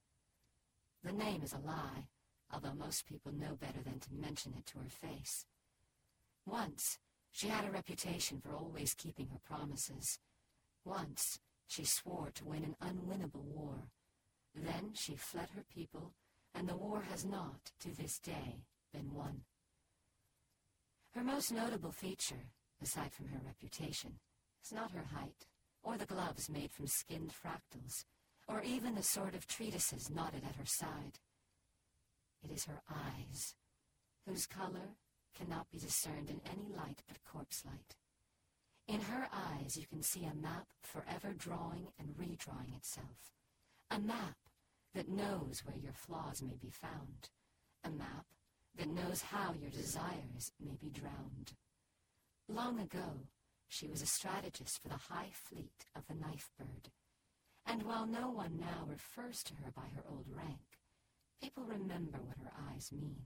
The 1.03 1.13
name 1.13 1.43
is 1.43 1.55
a 1.55 1.67
lie, 1.67 2.09
although 2.53 2.75
most 2.75 3.07
people 3.07 3.33
know 3.33 3.57
better 3.61 3.83
than 3.85 4.01
to 4.01 4.15
mention 4.15 4.55
it 4.57 4.67
to 4.67 4.79
her 4.79 4.89
face. 4.89 5.47
Once, 6.47 6.99
she 7.31 7.49
had 7.49 7.65
a 7.65 7.71
reputation 7.71 8.41
for 8.41 8.55
always 8.55 8.95
keeping 8.95 9.29
her 9.29 9.41
promises. 9.45 10.19
Once, 10.85 11.39
she 11.67 11.85
swore 11.85 12.31
to 12.35 12.45
win 12.45 12.65
an 12.65 12.77
unwinnable 12.83 13.45
war. 13.45 13.91
Then 14.55 14.93
she 14.95 15.15
fled 15.15 15.51
her 15.55 15.65
people, 15.73 16.15
and 16.55 16.69
the 16.69 16.77
war 16.77 17.03
has 17.11 17.25
not, 17.25 17.73
to 17.81 17.95
this 17.95 18.19
day, 18.19 18.65
been 18.93 19.13
won. 19.13 19.43
Her 21.15 21.23
most 21.23 21.53
notable 21.53 21.93
feature, 21.93 22.53
aside 22.83 23.13
from 23.13 23.29
her 23.29 23.41
reputation, 23.45 24.19
is 24.65 24.73
not 24.73 24.93
her 24.93 25.05
height, 25.15 25.47
or 25.83 25.97
the 25.97 26.07
gloves 26.07 26.49
made 26.49 26.73
from 26.73 26.87
skinned 26.87 27.33
fractals, 27.33 28.05
or 28.49 28.63
even 28.63 28.95
the 28.95 29.03
sort 29.03 29.35
of 29.35 29.47
treatises 29.47 30.11
knotted 30.11 30.45
at 30.45 30.57
her 30.57 30.67
side. 30.67 31.19
It 32.43 32.51
is 32.51 32.65
her 32.65 32.83
eyes, 32.91 33.55
whose 34.27 34.47
color 34.47 34.97
cannot 35.35 35.71
be 35.71 35.79
discerned 35.79 36.31
in 36.31 36.41
any 36.45 36.69
light 36.75 37.03
but 37.07 37.25
corpse 37.25 37.65
light. 37.65 37.97
In 38.87 39.03
her 39.03 39.29
eyes 39.33 39.77
you 39.77 39.87
can 39.87 40.03
see 40.03 40.25
a 40.25 40.35
map 40.35 40.67
forever 40.83 41.35
drawing 41.37 41.89
and 41.99 42.17
redrawing 42.17 42.75
itself. 42.77 43.35
A 43.91 43.99
map 43.99 44.37
that 44.95 45.09
knows 45.09 45.63
where 45.65 45.77
your 45.77 45.93
flaws 45.93 46.43
may 46.43 46.57
be 46.57 46.71
found. 46.71 47.31
A 47.85 47.91
map 47.91 48.27
that 48.77 48.89
knows 48.89 49.23
how 49.23 49.53
your 49.53 49.71
desires 49.71 50.53
may 50.59 50.77
be 50.81 50.89
drowned. 50.89 51.53
Long 52.49 52.79
ago, 52.81 53.29
she 53.69 53.87
was 53.87 54.01
a 54.01 54.07
strategist 54.07 54.81
for 54.81 54.89
the 54.89 54.97
High 54.97 55.31
Fleet 55.33 55.87
of 55.95 56.07
the 56.07 56.15
Knife 56.15 56.51
Bird. 56.59 56.91
And 57.67 57.83
while 57.83 58.07
no 58.07 58.31
one 58.31 58.59
now 58.59 58.87
refers 58.87 59.43
to 59.45 59.55
her 59.57 59.71
by 59.71 59.89
her 59.95 60.03
old 60.09 60.25
rank, 60.35 60.68
people 61.43 61.65
remember 61.65 62.19
what 62.19 62.39
her 62.39 62.53
eyes 62.73 62.91
mean. 62.93 63.25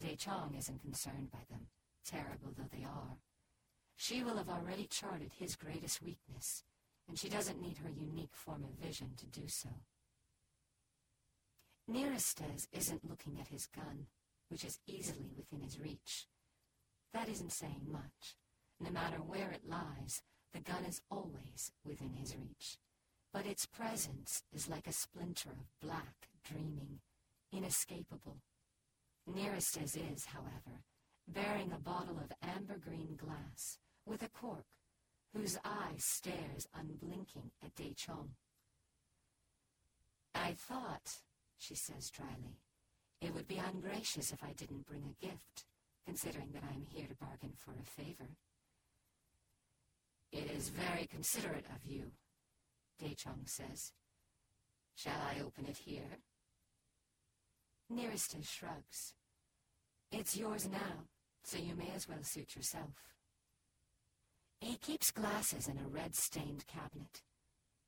Daechong 0.00 0.56
isn't 0.56 0.80
concerned 0.80 1.30
by 1.30 1.40
them, 1.50 1.66
terrible 2.04 2.52
though 2.56 2.68
they 2.70 2.84
are. 2.84 3.18
She 3.96 4.22
will 4.22 4.36
have 4.36 4.48
already 4.48 4.86
charted 4.86 5.32
his 5.38 5.56
greatest 5.56 6.02
weakness, 6.02 6.62
and 7.08 7.18
she 7.18 7.28
doesn't 7.28 7.60
need 7.60 7.78
her 7.78 7.90
unique 7.90 8.34
form 8.34 8.64
of 8.64 8.86
vision 8.86 9.10
to 9.16 9.26
do 9.26 9.48
so. 9.48 9.70
Niristez 11.90 12.68
isn't 12.70 13.08
looking 13.08 13.38
at 13.40 13.48
his 13.48 13.66
gun, 13.66 14.06
which 14.48 14.64
is 14.64 14.78
easily 14.86 15.30
within 15.36 15.60
his 15.60 15.80
reach. 15.80 16.26
That 17.12 17.28
isn't 17.28 17.52
saying 17.52 17.86
much. 17.90 18.36
No 18.78 18.90
matter 18.90 19.16
where 19.16 19.50
it 19.50 19.68
lies, 19.68 20.22
the 20.52 20.60
gun 20.60 20.84
is 20.84 21.00
always 21.10 21.72
within 21.84 22.12
his 22.14 22.36
reach. 22.36 22.78
But 23.32 23.46
its 23.46 23.66
presence 23.66 24.42
is 24.54 24.68
like 24.68 24.86
a 24.86 24.92
splinter 24.92 25.50
of 25.50 25.80
black, 25.80 26.28
dreaming, 26.50 27.00
inescapable. 27.52 28.38
Niristez 29.28 29.96
is, 29.96 30.26
however, 30.26 30.82
bearing 31.26 31.72
a 31.72 31.78
bottle 31.78 32.18
of 32.18 32.32
amber-green 32.42 33.16
glass 33.16 33.78
with 34.06 34.22
a 34.22 34.28
cork 34.28 34.64
whose 35.34 35.58
eye 35.64 35.94
stares 35.98 36.66
unblinking 36.74 37.50
at 37.62 37.74
Daechong. 37.74 38.30
I 40.34 40.52
thought, 40.52 41.18
she 41.58 41.74
says 41.74 42.10
dryly, 42.10 42.60
it 43.20 43.34
would 43.34 43.48
be 43.48 43.58
ungracious 43.58 44.32
if 44.32 44.42
I 44.42 44.52
didn't 44.56 44.86
bring 44.86 45.04
a 45.04 45.26
gift, 45.26 45.64
considering 46.06 46.50
that 46.54 46.62
I 46.62 46.74
am 46.74 46.86
here 46.88 47.06
to 47.06 47.14
bargain 47.16 47.52
for 47.56 47.72
a 47.72 47.84
favor. 47.84 48.30
It 50.32 50.50
is 50.50 50.68
very 50.68 51.06
considerate 51.06 51.66
of 51.74 51.90
you, 51.90 52.12
Daechong 53.02 53.46
says. 53.46 53.92
Shall 54.94 55.20
I 55.20 55.40
open 55.40 55.66
it 55.66 55.78
here? 55.84 56.18
Niristez 57.92 58.48
shrugs. 58.48 59.14
It's 60.12 60.36
yours 60.36 60.68
now, 60.68 61.06
so 61.44 61.58
you 61.58 61.74
may 61.74 61.90
as 61.94 62.08
well 62.08 62.22
suit 62.22 62.56
yourself. 62.56 63.14
He 64.60 64.76
keeps 64.76 65.10
glasses 65.10 65.68
in 65.68 65.78
a 65.78 65.88
red-stained 65.88 66.66
cabinet. 66.66 67.22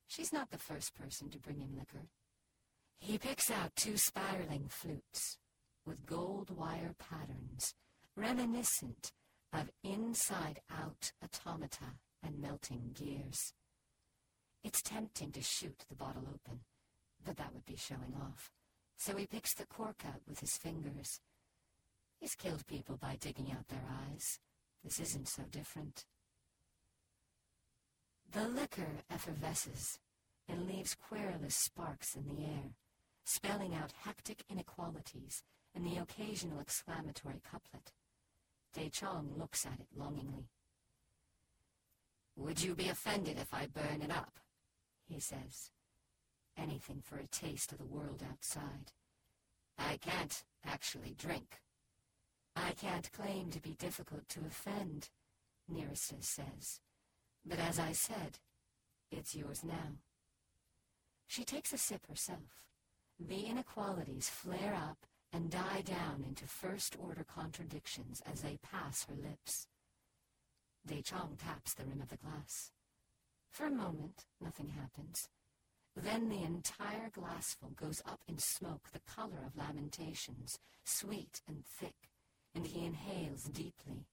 She's 0.06 0.32
not 0.32 0.50
the 0.50 0.58
first 0.58 0.94
person 0.94 1.28
to 1.30 1.38
bring 1.38 1.58
him 1.58 1.76
liquor. 1.76 2.06
He 2.98 3.18
picks 3.18 3.50
out 3.50 3.76
two 3.76 3.96
spiraling 3.96 4.66
flutes 4.68 5.38
with 5.86 6.06
gold 6.06 6.50
wire 6.50 6.94
patterns 6.98 7.74
reminiscent 8.16 9.12
of 9.52 9.70
inside-out 9.82 11.12
automata 11.24 11.96
and 12.22 12.40
melting 12.40 12.90
gears. 12.94 13.54
It's 14.62 14.82
tempting 14.82 15.32
to 15.32 15.42
shoot 15.42 15.84
the 15.88 15.96
bottle 15.96 16.24
open, 16.28 16.60
but 17.24 17.36
that 17.36 17.54
would 17.54 17.64
be 17.64 17.76
showing 17.76 18.14
off. 18.20 18.50
So 19.00 19.16
he 19.16 19.26
picks 19.26 19.54
the 19.54 19.64
cork 19.64 20.02
out 20.06 20.20
with 20.28 20.40
his 20.40 20.58
fingers. 20.58 21.20
He's 22.20 22.34
killed 22.34 22.66
people 22.66 22.98
by 22.98 23.16
digging 23.18 23.50
out 23.50 23.66
their 23.68 23.86
eyes. 24.12 24.38
This 24.84 25.00
isn't 25.00 25.26
so 25.26 25.42
different. 25.50 26.04
The 28.30 28.46
liquor 28.46 28.98
effervesces 29.10 29.98
and 30.46 30.68
leaves 30.68 30.94
querulous 30.94 31.54
sparks 31.54 32.14
in 32.14 32.26
the 32.26 32.44
air, 32.44 32.74
spelling 33.24 33.74
out 33.74 33.94
hectic 34.04 34.44
inequalities 34.50 35.44
and 35.74 35.86
the 35.86 35.96
occasional 35.96 36.60
exclamatory 36.60 37.40
couplet. 37.42 37.92
Daechong 38.76 39.38
looks 39.38 39.64
at 39.64 39.80
it 39.80 39.88
longingly. 39.96 40.50
Would 42.36 42.62
you 42.62 42.74
be 42.74 42.90
offended 42.90 43.38
if 43.38 43.54
I 43.54 43.66
burn 43.66 44.02
it 44.02 44.10
up? 44.10 44.40
He 45.08 45.20
says. 45.20 45.70
Anything 46.60 47.00
for 47.02 47.16
a 47.16 47.26
taste 47.26 47.72
of 47.72 47.78
the 47.78 47.86
world 47.86 48.22
outside. 48.28 48.92
I 49.78 49.96
can't 49.96 50.44
actually 50.66 51.14
drink. 51.16 51.60
I 52.54 52.72
can't 52.72 53.10
claim 53.12 53.50
to 53.50 53.62
be 53.62 53.72
difficult 53.78 54.28
to 54.30 54.40
offend, 54.46 55.08
Niristez 55.72 56.24
says. 56.24 56.80
But 57.46 57.58
as 57.58 57.78
I 57.78 57.92
said, 57.92 58.38
it's 59.10 59.34
yours 59.34 59.64
now. 59.64 59.96
She 61.26 61.44
takes 61.44 61.72
a 61.72 61.78
sip 61.78 62.06
herself. 62.08 62.66
The 63.18 63.46
inequalities 63.46 64.28
flare 64.28 64.74
up 64.74 65.06
and 65.32 65.50
die 65.50 65.82
down 65.84 66.24
into 66.26 66.46
first-order 66.46 67.24
contradictions 67.24 68.20
as 68.30 68.42
they 68.42 68.58
pass 68.62 69.06
her 69.06 69.14
lips. 69.14 69.66
Daechong 70.86 71.38
taps 71.38 71.74
the 71.74 71.84
rim 71.84 72.00
of 72.02 72.08
the 72.08 72.16
glass. 72.16 72.72
For 73.50 73.66
a 73.66 73.70
moment, 73.70 74.26
nothing 74.40 74.70
happens. 74.70 75.28
Then 75.96 76.28
the 76.28 76.42
entire 76.42 77.10
glassful 77.12 77.70
goes 77.70 78.02
up 78.06 78.20
in 78.28 78.38
smoke, 78.38 78.88
the 78.92 79.00
color 79.00 79.44
of 79.44 79.56
lamentations, 79.56 80.58
sweet 80.84 81.42
and 81.48 81.64
thick, 81.66 82.10
and 82.54 82.66
he 82.66 82.84
inhales 82.84 83.44
deeply. 83.44 84.06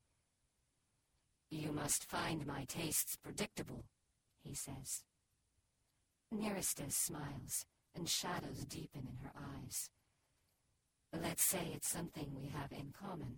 You 1.50 1.72
must 1.72 2.10
find 2.10 2.46
my 2.46 2.65
tastes 2.67 3.15
predictable, 3.15 3.86
he 4.43 4.53
says. 4.53 5.03
Niristez 6.34 6.93
smiles, 6.93 7.65
and 7.96 8.10
shadows 8.10 8.65
deepen 8.65 9.07
in 9.07 9.17
her 9.24 9.31
eyes. 9.36 9.89
Let's 11.13 11.43
say 11.43 11.72
it's 11.74 11.89
something 11.89 12.36
we 12.36 12.50
have 12.50 12.72
in 12.72 12.91
common. 12.91 13.38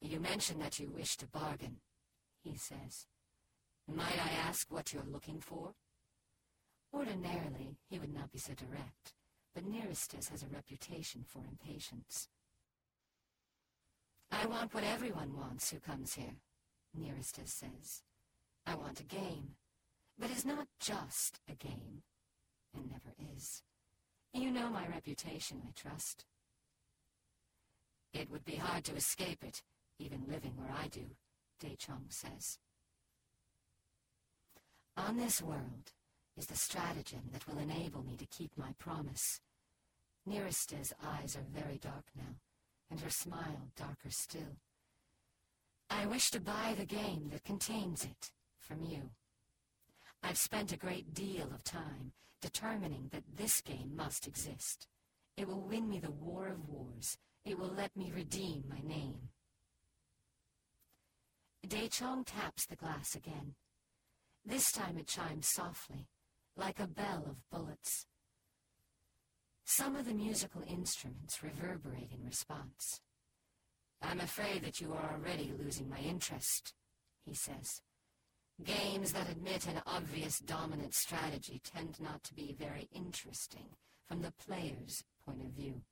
You 0.00 0.18
mention 0.18 0.58
that 0.58 0.80
you 0.80 0.90
wish 0.90 1.16
to 1.18 1.26
bargain, 1.26 1.76
he 2.42 2.56
says. 2.56 3.06
Might 3.88 4.18
I 4.18 4.48
ask 4.48 4.70
what 4.70 4.92
you're 4.92 5.02
looking 5.10 5.40
for? 5.40 5.74
Ordinarily, 6.94 7.76
he 7.88 7.98
would 7.98 8.12
not 8.12 8.30
be 8.30 8.38
so 8.38 8.52
direct, 8.54 9.14
but 9.54 9.64
Niristez 9.64 10.28
has 10.30 10.42
a 10.42 10.54
reputation 10.54 11.24
for 11.26 11.40
impatience. 11.40 12.28
I 14.30 14.46
want 14.46 14.74
what 14.74 14.84
everyone 14.84 15.36
wants 15.36 15.70
who 15.70 15.78
comes 15.78 16.14
here, 16.14 16.36
Niristez 16.98 17.48
says. 17.48 18.02
I 18.66 18.74
want 18.74 19.00
a 19.00 19.04
game, 19.04 19.56
but 20.18 20.30
it's 20.30 20.44
not 20.44 20.68
just 20.78 21.40
a 21.50 21.54
game, 21.54 22.02
and 22.74 22.90
never 22.90 23.14
is. 23.36 23.62
You 24.32 24.50
know 24.50 24.70
my 24.70 24.86
reputation, 24.86 25.60
I 25.66 25.72
trust. 25.74 26.24
It 28.14 28.30
would 28.30 28.44
be 28.44 28.56
hard 28.56 28.84
to 28.84 28.94
escape 28.94 29.42
it, 29.42 29.62
even 29.98 30.24
living 30.28 30.52
where 30.56 30.72
I 30.72 30.88
do, 30.88 31.04
Daechong 31.62 32.10
says. 32.10 32.58
On 34.96 35.16
this 35.16 35.40
world 35.40 35.92
is 36.36 36.46
the 36.46 36.56
stratagem 36.56 37.22
that 37.32 37.46
will 37.46 37.58
enable 37.58 38.02
me 38.02 38.16
to 38.16 38.26
keep 38.26 38.50
my 38.56 38.72
promise. 38.78 39.40
Niristez' 40.28 40.92
eyes 41.02 41.36
are 41.36 41.60
very 41.60 41.78
dark 41.78 42.04
now, 42.14 42.34
and 42.90 43.00
her 43.00 43.10
smile 43.10 43.70
darker 43.76 44.10
still. 44.10 44.56
I 45.90 46.06
wish 46.06 46.30
to 46.30 46.40
buy 46.40 46.74
the 46.76 46.84
game 46.84 47.28
that 47.32 47.44
contains 47.44 48.04
it 48.04 48.30
from 48.58 48.82
you. 48.82 49.10
I've 50.22 50.38
spent 50.38 50.72
a 50.72 50.78
great 50.78 51.14
deal 51.14 51.48
of 51.52 51.64
time 51.64 52.12
determining 52.40 53.08
that 53.12 53.24
this 53.36 53.60
game 53.60 53.92
must 53.96 54.26
exist. 54.26 54.88
It 55.36 55.48
will 55.48 55.60
win 55.60 55.88
me 55.88 55.98
the 55.98 56.10
war 56.10 56.48
of 56.48 56.68
wars. 56.68 57.16
It 57.44 57.58
will 57.58 57.72
let 57.76 57.96
me 57.96 58.12
redeem 58.14 58.64
my 58.68 58.80
name. 58.86 59.30
Daechong 61.66 62.24
taps 62.26 62.66
the 62.66 62.76
glass 62.76 63.14
again. 63.14 63.54
This 64.44 64.72
time 64.72 64.98
it 64.98 65.06
chimes 65.06 65.48
softly, 65.48 66.08
like 66.56 66.80
a 66.80 66.88
bell 66.88 67.24
of 67.28 67.48
bullets. 67.50 68.06
Some 69.64 69.94
of 69.94 70.06
the 70.06 70.14
musical 70.14 70.62
instruments 70.68 71.42
reverberate 71.42 72.10
in 72.12 72.26
response. 72.26 73.00
I'm 74.02 74.20
afraid 74.20 74.64
that 74.64 74.80
you 74.80 74.92
are 74.92 75.12
already 75.14 75.52
losing 75.56 75.88
my 75.88 75.98
interest, 75.98 76.74
he 77.24 77.34
says. 77.34 77.80
Games 78.64 79.12
that 79.12 79.30
admit 79.30 79.66
an 79.68 79.80
obvious 79.86 80.40
dominant 80.40 80.94
strategy 80.94 81.60
tend 81.64 82.00
not 82.00 82.22
to 82.24 82.34
be 82.34 82.54
very 82.58 82.88
interesting 82.92 83.76
from 84.08 84.22
the 84.22 84.32
player's 84.32 85.04
point 85.24 85.40
of 85.42 85.52
view. 85.52 85.82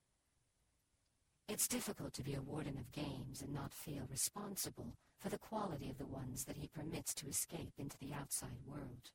It's 1.48 1.68
difficult 1.68 2.12
to 2.14 2.22
be 2.22 2.34
a 2.34 2.42
warden 2.42 2.76
of 2.78 2.92
games 2.92 3.42
and 3.42 3.54
not 3.54 3.72
feel 3.72 4.02
responsible 4.10 4.96
for 5.20 5.28
the 5.28 5.38
quality 5.38 5.90
of 5.90 5.98
the 5.98 6.06
ones 6.06 6.44
that 6.44 6.56
he 6.56 6.68
permits 6.68 7.12
to 7.14 7.28
escape 7.28 7.74
into 7.78 7.98
the 7.98 8.14
outside 8.14 8.58
world. 8.66 9.10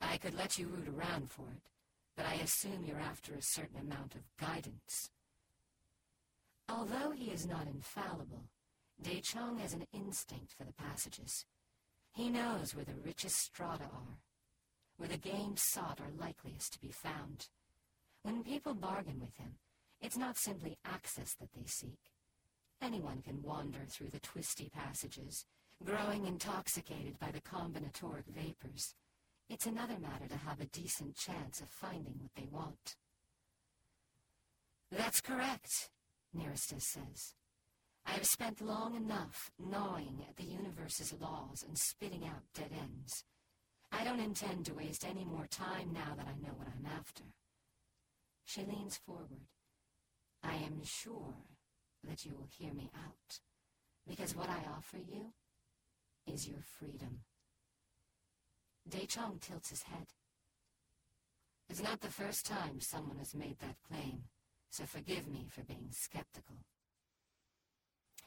I 0.00 0.16
could 0.16 0.34
let 0.34 0.58
you 0.58 0.66
root 0.66 0.88
around 0.88 1.30
for 1.30 1.50
it, 1.54 1.68
but 2.16 2.24
I 2.26 2.34
assume 2.34 2.84
you're 2.86 2.98
after 2.98 3.34
a 3.34 3.42
certain 3.42 3.78
amount 3.78 4.14
of 4.14 4.22
guidance. 4.38 5.10
Although 6.68 7.12
he 7.12 7.30
is 7.30 7.46
not 7.46 7.66
infallible, 7.66 8.44
Daechong 9.02 9.60
has 9.60 9.74
an 9.74 9.86
instinct 9.92 10.52
for 10.56 10.64
the 10.64 10.72
passages. 10.72 11.44
He 12.12 12.30
knows 12.30 12.74
where 12.74 12.84
the 12.84 13.00
richest 13.04 13.38
strata 13.38 13.84
are, 13.84 14.18
where 14.96 15.08
the 15.08 15.18
games 15.18 15.62
sought 15.62 16.00
are 16.00 16.20
likeliest 16.20 16.72
to 16.72 16.80
be 16.80 16.90
found. 16.90 17.48
When 18.22 18.42
people 18.42 18.74
bargain 18.74 19.20
with 19.20 19.36
him, 19.36 19.56
it's 20.00 20.16
not 20.16 20.36
simply 20.36 20.78
access 20.84 21.34
that 21.34 21.52
they 21.52 21.66
seek. 21.66 21.98
Anyone 22.80 23.22
can 23.22 23.42
wander 23.42 23.84
through 23.88 24.10
the 24.10 24.20
twisty 24.20 24.70
passages, 24.72 25.44
growing 25.84 26.26
intoxicated 26.26 27.18
by 27.18 27.30
the 27.30 27.40
combinatoric 27.40 28.26
vapors. 28.28 28.94
It's 29.50 29.66
another 29.66 29.98
matter 29.98 30.28
to 30.28 30.36
have 30.36 30.60
a 30.60 30.66
decent 30.66 31.16
chance 31.16 31.60
of 31.60 31.68
finding 31.68 32.14
what 32.18 32.30
they 32.36 32.46
want. 32.50 32.96
That's 34.90 35.20
correct, 35.20 35.90
Niristez 36.36 36.82
says. 36.82 37.34
I 38.06 38.12
have 38.12 38.26
spent 38.26 38.60
long 38.60 38.94
enough 38.94 39.50
gnawing 39.58 40.24
at 40.28 40.36
the 40.36 40.50
universe's 40.50 41.12
laws 41.20 41.64
and 41.66 41.76
spitting 41.76 42.24
out 42.24 42.42
dead 42.54 42.70
ends. 42.72 43.24
I 43.90 44.04
don't 44.04 44.20
intend 44.20 44.66
to 44.66 44.74
waste 44.74 45.04
any 45.04 45.24
more 45.24 45.46
time 45.50 45.92
now 45.92 46.14
that 46.16 46.26
I 46.26 46.40
know 46.40 46.54
what 46.56 46.68
I'm 46.68 46.86
after. 46.86 47.24
She 48.44 48.62
leans 48.62 48.96
forward. 48.96 49.46
I 50.42 50.54
am 50.54 50.82
sure 50.84 51.34
that 52.04 52.24
you 52.24 52.32
will 52.32 52.48
hear 52.50 52.72
me 52.72 52.90
out, 52.94 53.40
because 54.06 54.36
what 54.36 54.48
I 54.48 54.60
offer 54.76 54.98
you 54.98 55.32
is 56.26 56.48
your 56.48 56.62
freedom. 56.78 57.20
Daechong 58.88 59.40
tilts 59.40 59.70
his 59.70 59.82
head. 59.82 60.06
It's 61.68 61.82
not 61.82 62.00
the 62.00 62.08
first 62.08 62.46
time 62.46 62.80
someone 62.80 63.18
has 63.18 63.34
made 63.34 63.58
that 63.60 63.76
claim, 63.86 64.22
so 64.70 64.84
forgive 64.84 65.28
me 65.28 65.46
for 65.50 65.62
being 65.62 65.88
skeptical. 65.90 66.56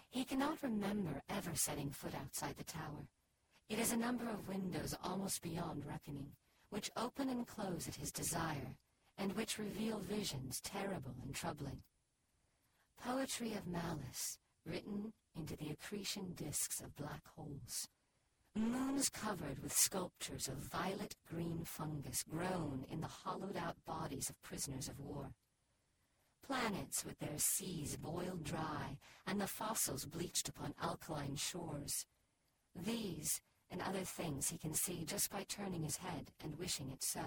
He 0.10 0.26
cannot 0.26 0.62
remember 0.62 1.22
ever 1.30 1.56
setting 1.56 1.90
foot 1.90 2.14
outside 2.14 2.58
the 2.58 2.64
tower. 2.64 3.08
It 3.70 3.80
is 3.80 3.94
a 3.94 3.98
number 3.98 4.30
of 4.30 4.48
windows 4.48 4.96
almost 5.04 5.42
beyond 5.42 5.86
reckoning, 5.86 6.32
which 6.70 6.92
open 6.98 7.30
and 7.30 7.48
close 7.48 7.88
at 7.88 7.96
his 7.96 8.12
desire, 8.12 8.76
and 9.18 9.34
which 9.34 9.58
reveal 9.58 10.00
visions 10.00 10.60
terrible 10.62 11.16
and 11.24 11.34
troubling. 11.34 11.82
Poetry 13.00 13.54
of 13.54 13.68
malice, 13.68 14.40
written 14.66 15.14
into 15.36 15.56
the 15.56 15.70
accretion 15.70 16.34
disks 16.36 16.82
of 16.82 16.96
black 16.96 17.28
holes. 17.36 17.88
Moons 18.56 19.10
covered 19.10 19.62
with 19.64 19.74
sculptures 19.74 20.48
of 20.48 20.56
violet-green 20.56 21.64
fungus 21.66 22.24
grown 22.24 22.86
in 22.90 23.02
the 23.02 23.08
hollowed-out 23.08 23.78
bodies 23.86 24.30
of 24.30 24.42
prisoners 24.42 24.90
of 24.90 25.00
war 25.00 25.32
planets 26.52 27.06
with 27.06 27.18
their 27.20 27.38
seas 27.38 27.96
boiled 27.96 28.44
dry 28.44 28.98
and 29.26 29.40
the 29.40 29.48
fossils 29.48 30.06
bleached 30.06 30.50
upon 30.50 30.74
alkaline 30.82 31.36
shores. 31.36 32.06
These 32.76 33.40
and 33.70 33.82
other 33.82 34.04
things 34.04 34.50
he 34.50 34.58
can 34.58 34.74
see 34.74 35.06
just 35.06 35.32
by 35.32 35.46
turning 35.48 35.84
his 35.84 35.98
head 35.98 36.32
and 36.44 36.60
wishing 36.60 36.92
it 36.92 37.04
so. 37.04 37.22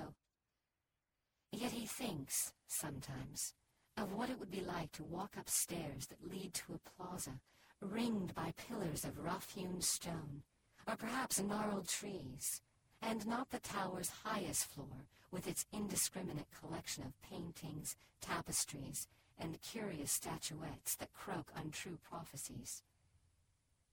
Yet 1.52 1.72
he 1.72 1.86
thinks, 1.86 2.52
sometimes, 2.66 3.54
of 3.96 4.12
what 4.12 4.30
it 4.30 4.38
would 4.38 4.50
be 4.50 4.60
like 4.60 4.92
to 4.92 5.04
walk 5.04 5.36
up 5.38 5.48
stairs 5.48 6.06
that 6.06 6.30
lead 6.30 6.52
to 6.54 6.74
a 6.74 6.90
plaza 6.90 7.40
ringed 7.80 8.34
by 8.34 8.52
pillars 8.56 9.04
of 9.04 9.18
rough-hewn 9.18 9.80
stone, 9.80 10.42
or 10.86 10.96
perhaps 10.96 11.40
gnarled 11.40 11.88
trees, 11.88 12.62
and 13.02 13.26
not 13.26 13.50
the 13.50 13.58
tower's 13.58 14.10
highest 14.24 14.66
floor 14.66 15.06
with 15.30 15.46
its 15.46 15.66
indiscriminate 15.72 16.46
collection 16.58 17.04
of 17.04 17.20
paintings, 17.22 17.96
tapestries, 18.20 19.06
and 19.38 19.60
curious 19.60 20.12
statuettes 20.12 20.94
that 20.96 21.12
croak 21.12 21.50
untrue 21.56 21.98
prophecies. 22.08 22.82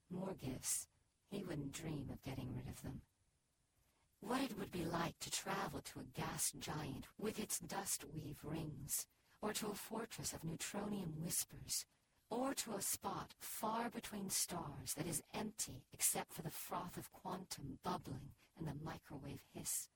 More 0.10 0.36
gifts, 0.42 0.88
he 1.30 1.44
wouldn't 1.44 1.74
dream 1.74 2.10
of 2.12 2.24
getting 2.24 2.54
rid 2.56 2.68
of 2.68 2.82
them. 2.84 3.02
What 4.20 4.42
it 4.42 4.58
would 4.58 4.72
be 4.72 4.86
like 4.86 5.20
to 5.22 5.32
travel 5.32 5.82
to 5.82 6.00
a 6.00 6.20
gas 6.20 6.52
giant 6.60 7.08
with 7.18 7.40
its 7.40 7.60
dust-weave 7.60 8.38
rings, 8.44 9.08
or 9.42 9.54
to 9.54 9.68
a 9.68 9.76
fortress 9.76 10.34
of 10.34 10.44
neutronium 10.44 11.14
whispers, 11.24 11.86
or 12.30 12.54
to 12.54 12.74
a 12.74 12.82
spot 12.82 13.34
far 13.40 13.90
between 13.90 14.30
stars 14.30 14.94
that 14.96 15.08
is 15.08 15.24
empty 15.34 15.84
except 15.94 16.34
for 16.34 16.42
the 16.42 16.50
froth 16.50 16.96
of 16.98 17.12
quantum 17.12 17.80
bubbling 17.84 18.30
and 18.58 18.68
the 18.68 18.86
microwave 18.86 19.42
hiss. 19.54 19.90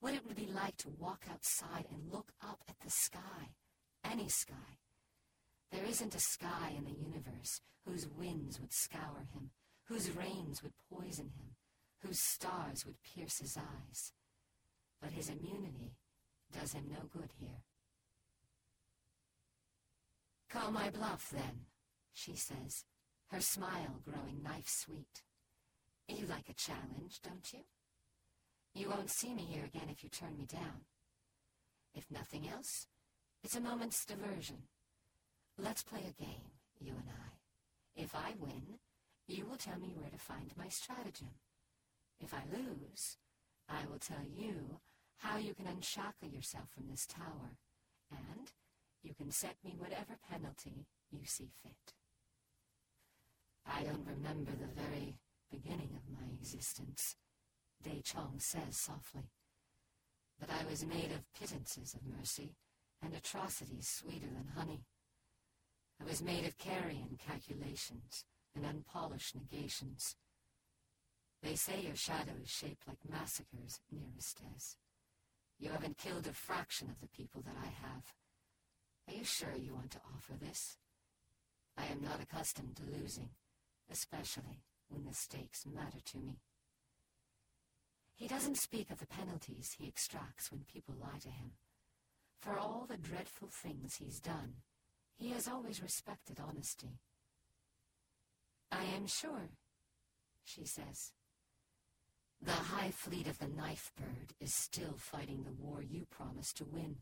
What 0.00 0.14
it 0.14 0.26
would 0.26 0.36
be 0.36 0.46
like 0.46 0.76
to 0.78 0.88
walk 0.88 1.24
outside 1.30 1.84
and 1.90 2.12
look 2.12 2.32
up 2.42 2.60
at 2.68 2.80
the 2.80 2.90
sky, 2.90 3.52
any 4.04 4.28
sky. 4.28 4.78
There 5.70 5.84
isn't 5.84 6.14
a 6.14 6.20
sky 6.20 6.72
in 6.76 6.84
the 6.84 6.98
universe 6.98 7.60
whose 7.86 8.08
winds 8.08 8.60
would 8.60 8.72
scour 8.72 9.26
him, 9.34 9.50
whose 9.84 10.10
rains 10.10 10.62
would 10.62 10.72
poison 10.90 11.26
him, 11.26 11.56
whose 12.02 12.20
stars 12.20 12.86
would 12.86 13.02
pierce 13.02 13.38
his 13.38 13.56
eyes. 13.56 14.12
But 15.02 15.12
his 15.12 15.28
immunity 15.28 15.92
does 16.52 16.72
him 16.72 16.84
no 16.90 17.08
good 17.12 17.30
here. 17.38 17.62
Call 20.50 20.72
my 20.72 20.90
bluff, 20.90 21.30
then, 21.30 21.66
she 22.12 22.34
says, 22.34 22.84
her 23.30 23.40
smile 23.40 24.00
growing 24.04 24.42
knife-sweet. 24.42 25.22
You 26.08 26.26
like 26.26 26.48
a 26.48 26.54
challenge, 26.54 27.20
don't 27.22 27.52
you? 27.52 27.60
You 28.74 28.88
won't 28.90 29.10
see 29.10 29.32
me 29.32 29.42
here 29.42 29.64
again 29.64 29.88
if 29.88 30.02
you 30.02 30.10
turn 30.10 30.36
me 30.36 30.46
down. 30.46 30.86
If 31.94 32.10
nothing 32.10 32.48
else, 32.48 32.86
it's 33.44 33.54
a 33.54 33.60
moment's 33.60 34.04
diversion. 34.04 34.64
Let's 35.56 35.84
play 35.84 36.00
a 36.00 36.22
game, 36.22 36.50
you 36.80 36.92
and 36.92 37.08
I. 37.08 38.02
If 38.02 38.14
I 38.14 38.34
win, 38.38 38.78
you 39.28 39.46
will 39.46 39.56
tell 39.56 39.78
me 39.78 39.92
where 39.94 40.10
to 40.10 40.18
find 40.18 40.50
my 40.56 40.68
stratagem. 40.68 41.34
If 42.20 42.34
I 42.34 42.42
lose, 42.52 43.18
I 43.68 43.86
will 43.88 43.98
tell 43.98 44.24
you 44.36 44.80
how 45.18 45.38
you 45.38 45.54
can 45.54 45.66
unshackle 45.66 46.28
yourself 46.28 46.70
from 46.74 46.88
this 46.90 47.06
tower, 47.06 47.56
and 48.10 48.50
you 49.02 49.14
can 49.14 49.30
set 49.30 49.56
me 49.64 49.74
whatever 49.78 50.18
penalty 50.30 50.86
you 51.10 51.20
see 51.24 51.50
fit. 51.62 51.94
I 53.66 53.82
don't 53.82 54.06
remember 54.06 54.52
the 54.52 54.80
very 54.80 55.16
beginning 55.50 55.90
of 55.96 56.12
my 56.12 56.26
existence, 56.32 57.16
Daechong 57.84 58.40
says 58.40 58.76
softly. 58.76 59.30
But 60.38 60.50
I 60.50 60.68
was 60.68 60.84
made 60.84 61.12
of 61.12 61.32
pittances 61.38 61.94
of 61.94 62.00
mercy 62.18 62.54
and 63.02 63.14
atrocities 63.14 63.88
sweeter 63.88 64.26
than 64.26 64.52
honey. 64.56 64.84
I 66.00 66.04
was 66.04 66.22
made 66.22 66.46
of 66.46 66.58
carrion 66.58 67.18
calculations 67.18 68.24
and 68.54 68.64
unpolished 68.64 69.34
negations. 69.34 70.16
They 71.42 71.54
say 71.54 71.80
your 71.80 71.96
shadow 71.96 72.32
is 72.42 72.50
shaped 72.50 72.86
like 72.86 72.98
massacres, 73.08 73.80
Niristez. 73.94 74.76
You 75.58 75.70
haven't 75.70 75.98
killed 75.98 76.26
a 76.26 76.32
fraction 76.32 76.88
of 76.90 77.00
the 77.00 77.08
people 77.08 77.42
that 77.42 77.56
I 77.62 77.66
have. 77.66 78.04
Are 79.08 79.14
you 79.14 79.24
sure 79.24 79.54
you 79.56 79.74
want 79.74 79.90
to 79.92 80.00
offer 80.14 80.34
this? 80.38 80.76
I 81.76 81.86
am 81.86 82.02
not 82.02 82.20
accustomed 82.20 82.76
to 82.76 83.00
losing, 83.00 83.30
especially 83.90 84.64
when 84.88 85.04
the 85.04 85.14
stakes 85.14 85.64
matter 85.66 86.00
to 86.12 86.18
me. 86.18 86.40
He 88.14 88.28
doesn't 88.28 88.58
speak 88.58 88.90
of 88.90 88.98
the 88.98 89.06
penalties 89.06 89.76
he 89.78 89.88
extracts 89.88 90.50
when 90.50 90.64
people 90.70 90.94
lie 91.00 91.18
to 91.20 91.30
him. 91.30 91.52
For 92.40 92.58
all 92.58 92.86
the 92.88 92.96
dreadful 92.96 93.48
things 93.50 93.96
he's 93.96 94.20
done, 94.20 94.54
he 95.16 95.30
has 95.30 95.48
always 95.48 95.82
respected 95.82 96.38
honesty. 96.38 96.98
I 98.72 98.84
am 98.84 99.06
sure, 99.06 99.50
she 100.44 100.64
says. 100.64 101.12
The 102.42 102.52
High 102.52 102.90
Fleet 102.90 103.26
of 103.26 103.38
the 103.38 103.48
Knife 103.48 103.92
Bird 103.96 104.34
is 104.40 104.54
still 104.54 104.94
fighting 104.96 105.44
the 105.44 105.52
war 105.52 105.82
you 105.82 106.06
promised 106.10 106.56
to 106.58 106.64
win. 106.64 106.96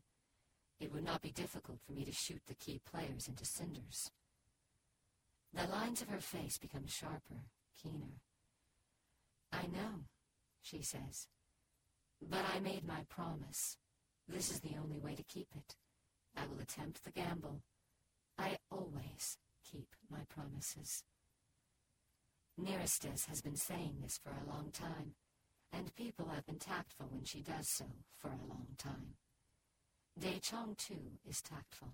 It 0.79 0.93
would 0.93 1.03
not 1.03 1.21
be 1.21 1.31
difficult 1.31 1.79
for 1.85 1.91
me 1.91 2.05
to 2.05 2.11
shoot 2.11 2.41
the 2.47 2.55
key 2.55 2.79
players 2.89 3.27
into 3.27 3.43
cinders. 3.43 4.11
The 5.53 5.67
lines 5.67 6.01
of 6.01 6.09
her 6.09 6.21
face 6.21 6.57
become 6.57 6.87
sharper, 6.87 7.43
keener. 7.81 8.21
I 9.51 9.63
know, 9.63 10.05
she 10.61 10.81
says. 10.81 11.27
But 12.21 12.45
I 12.53 12.59
made 12.59 12.87
my 12.87 13.03
promise. 13.09 13.77
This 14.27 14.51
is 14.51 14.59
the 14.59 14.77
only 14.81 14.99
way 14.99 15.15
to 15.15 15.23
keep 15.23 15.47
it. 15.55 15.75
I 16.37 16.45
will 16.45 16.61
attempt 16.61 17.03
the 17.03 17.11
gamble. 17.11 17.61
I 18.37 18.57
always 18.71 19.37
keep 19.69 19.95
my 20.09 20.19
promises. 20.29 21.03
Niristez 22.59 23.25
has 23.25 23.41
been 23.41 23.55
saying 23.55 23.97
this 24.01 24.19
for 24.21 24.31
a 24.31 24.49
long 24.49 24.71
time, 24.71 25.15
and 25.73 25.95
people 25.95 26.29
have 26.33 26.45
been 26.45 26.59
tactful 26.59 27.07
when 27.09 27.23
she 27.25 27.41
does 27.41 27.69
so 27.69 27.85
for 28.17 28.29
a 28.29 28.47
long 28.47 28.67
time. 28.77 29.15
Daechong, 30.19 30.77
too, 30.77 31.17
is 31.27 31.41
tactful. 31.41 31.89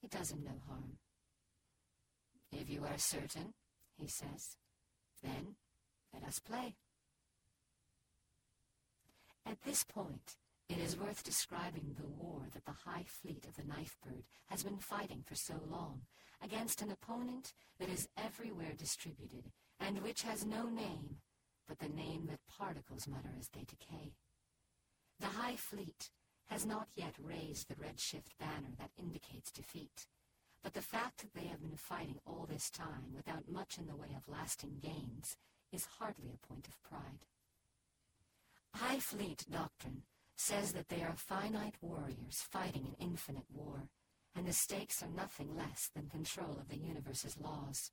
He 0.00 0.08
does 0.08 0.30
him 0.30 0.42
no 0.44 0.52
harm. 0.68 0.98
If 2.52 2.70
you 2.70 2.84
are 2.84 2.98
certain, 2.98 3.54
he 3.96 4.06
says, 4.06 4.56
then 5.22 5.56
let 6.12 6.24
us 6.24 6.38
play. 6.38 6.76
At 9.46 9.62
this 9.62 9.84
point, 9.84 10.36
it 10.68 10.78
is 10.78 10.98
worth 10.98 11.24
describing 11.24 11.96
the 11.96 12.06
war 12.06 12.42
that 12.52 12.64
the 12.66 12.90
High 12.90 13.04
Fleet 13.06 13.46
of 13.46 13.56
the 13.56 13.62
Knifebird 13.62 14.24
has 14.48 14.62
been 14.62 14.78
fighting 14.78 15.22
for 15.24 15.34
so 15.34 15.54
long 15.70 16.02
against 16.42 16.82
an 16.82 16.90
opponent 16.90 17.52
that 17.80 17.88
is 17.88 18.08
everywhere 18.16 18.74
distributed 18.76 19.50
and 19.80 20.02
which 20.02 20.22
has 20.22 20.44
no 20.44 20.68
name 20.68 21.16
but 21.66 21.78
the 21.78 21.88
name 21.88 22.26
that 22.28 22.40
particles 22.58 23.08
mutter 23.08 23.30
as 23.38 23.48
they 23.48 23.64
decay. 23.64 24.12
The 25.20 25.26
High 25.26 25.56
Fleet 25.56 26.10
has 26.48 26.66
not 26.66 26.88
yet 26.94 27.14
raised 27.22 27.68
the 27.68 27.74
redshift 27.74 28.36
banner 28.38 28.74
that 28.78 28.90
indicates 28.98 29.50
defeat, 29.50 30.06
but 30.62 30.74
the 30.74 30.82
fact 30.82 31.18
that 31.18 31.34
they 31.34 31.46
have 31.46 31.60
been 31.60 31.76
fighting 31.76 32.18
all 32.26 32.46
this 32.48 32.70
time 32.70 33.12
without 33.14 33.50
much 33.50 33.78
in 33.78 33.86
the 33.86 33.96
way 33.96 34.08
of 34.16 34.32
lasting 34.32 34.78
gains 34.82 35.36
is 35.72 35.86
hardly 35.98 36.32
a 36.32 36.46
point 36.46 36.66
of 36.66 36.82
pride. 36.82 37.26
High 38.74 38.98
Fleet 38.98 39.44
doctrine 39.50 40.02
says 40.36 40.72
that 40.72 40.88
they 40.88 41.02
are 41.02 41.16
finite 41.16 41.74
warriors 41.80 42.46
fighting 42.50 42.86
an 42.86 42.96
infinite 42.98 43.46
war, 43.52 43.88
and 44.34 44.46
the 44.46 44.52
stakes 44.52 45.02
are 45.02 45.08
nothing 45.08 45.56
less 45.56 45.90
than 45.94 46.08
control 46.08 46.58
of 46.60 46.68
the 46.68 46.78
universe's 46.78 47.36
laws. 47.38 47.90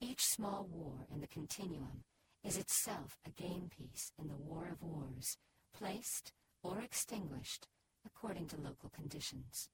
Each 0.00 0.24
small 0.24 0.66
war 0.70 1.06
in 1.12 1.20
the 1.20 1.26
continuum 1.26 2.04
is 2.42 2.56
itself 2.56 3.18
a 3.26 3.30
game 3.30 3.70
piece 3.70 4.12
in 4.18 4.28
the 4.28 4.36
war 4.36 4.68
of 4.70 4.82
wars, 4.82 5.36
placed 5.76 6.32
or 6.64 6.80
extinguished 6.80 7.68
according 8.04 8.46
to 8.48 8.60
local 8.60 8.90
conditions. 8.90 9.68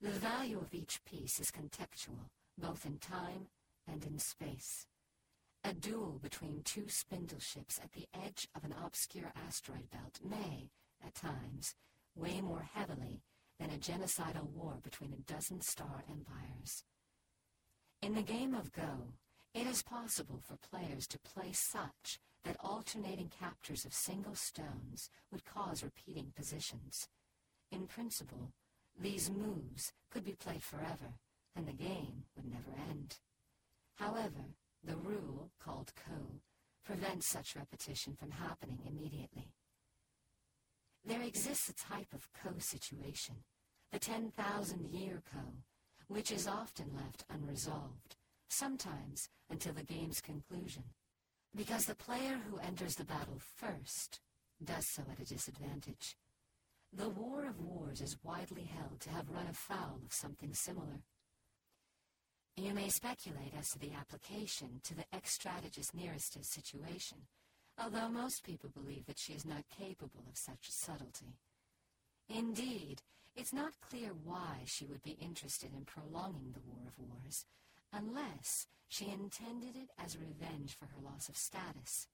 The 0.00 0.10
value 0.10 0.58
of 0.58 0.72
each 0.72 1.04
piece 1.04 1.38
is 1.38 1.50
contextual, 1.50 2.30
both 2.56 2.86
in 2.86 2.98
time 2.98 3.48
and 3.86 4.04
in 4.04 4.18
space. 4.18 4.86
A 5.64 5.72
duel 5.72 6.18
between 6.22 6.62
two 6.64 6.88
spindle 6.88 7.38
ships 7.38 7.78
at 7.82 7.92
the 7.92 8.06
edge 8.24 8.48
of 8.54 8.64
an 8.64 8.74
obscure 8.84 9.32
asteroid 9.46 9.90
belt 9.90 10.18
may, 10.24 10.70
at 11.04 11.14
times, 11.14 11.74
weigh 12.16 12.40
more 12.40 12.68
heavily 12.74 13.22
than 13.60 13.70
a 13.70 13.78
genocidal 13.78 14.48
war 14.48 14.78
between 14.82 15.12
a 15.12 15.32
dozen 15.32 15.60
star 15.60 16.04
empires. 16.10 16.82
In 18.00 18.14
the 18.14 18.22
game 18.22 18.54
of 18.54 18.72
Go, 18.72 19.14
it 19.54 19.66
is 19.66 19.82
possible 19.82 20.40
for 20.42 20.56
players 20.56 21.06
to 21.08 21.18
play 21.20 21.52
such 21.52 22.18
that 22.44 22.56
alternating 22.60 23.30
captures 23.38 23.84
of 23.84 23.94
single 23.94 24.34
stones 24.34 25.10
would 25.30 25.44
cause 25.44 25.84
repeating 25.84 26.32
positions. 26.34 27.08
In 27.70 27.86
principle, 27.86 28.52
these 29.00 29.30
moves 29.30 29.92
could 30.10 30.24
be 30.24 30.32
played 30.32 30.62
forever, 30.62 31.14
and 31.54 31.66
the 31.66 31.72
game 31.72 32.24
would 32.36 32.50
never 32.50 32.72
end. 32.90 33.16
However, 33.96 34.56
the 34.82 34.96
rule, 34.96 35.50
called 35.62 35.92
Ko, 35.94 36.40
prevents 36.84 37.26
such 37.26 37.56
repetition 37.56 38.14
from 38.14 38.32
happening 38.32 38.80
immediately. 38.86 39.52
There 41.04 41.22
exists 41.22 41.68
a 41.68 41.74
type 41.74 42.12
of 42.12 42.28
Ko 42.32 42.58
situation, 42.58 43.36
the 43.92 43.98
10,000-year 43.98 45.22
Ko, 45.32 45.40
which 46.08 46.30
is 46.30 46.46
often 46.46 46.90
left 46.94 47.24
unresolved, 47.30 48.16
sometimes 48.48 49.28
until 49.48 49.72
the 49.72 49.82
game's 49.82 50.20
conclusion, 50.20 50.84
because 51.54 51.84
the 51.84 51.94
player 51.94 52.40
who 52.48 52.58
enters 52.58 52.94
the 52.94 53.04
battle 53.04 53.38
first 53.56 54.20
does 54.64 54.86
so 54.86 55.02
at 55.10 55.20
a 55.20 55.24
disadvantage. 55.24 56.16
The 56.92 57.08
War 57.08 57.46
of 57.46 57.60
Wars 57.60 58.00
is 58.00 58.22
widely 58.22 58.64
held 58.64 59.00
to 59.00 59.10
have 59.10 59.30
run 59.30 59.46
afoul 59.46 60.00
of 60.04 60.12
something 60.12 60.54
similar. 60.54 61.00
You 62.56 62.74
may 62.74 62.90
speculate 62.90 63.54
as 63.58 63.70
to 63.70 63.78
the 63.78 63.92
application 63.98 64.80
to 64.84 64.94
the 64.94 65.04
ex-strategist 65.12 65.96
Niristez 65.96 66.44
situation, 66.44 67.18
although 67.82 68.08
most 68.08 68.44
people 68.44 68.68
believe 68.68 69.06
that 69.06 69.18
she 69.18 69.32
is 69.32 69.46
not 69.46 69.64
capable 69.76 70.24
of 70.30 70.36
such 70.36 70.70
subtlety. 70.70 71.38
Indeed, 72.28 73.00
it's 73.34 73.54
not 73.54 73.80
clear 73.80 74.10
why 74.24 74.60
she 74.66 74.84
would 74.84 75.02
be 75.02 75.16
interested 75.20 75.70
in 75.74 75.86
prolonging 75.86 76.52
the 76.52 76.60
War 76.60 76.86
of 76.86 76.98
Wars, 76.98 77.46
unless 77.92 78.66
she 78.88 79.10
intended 79.10 79.76
it 79.76 79.90
as 80.02 80.16
revenge 80.16 80.76
for 80.78 80.86
her 80.86 81.00
loss 81.02 81.28
of 81.28 81.36
status. 81.36 82.08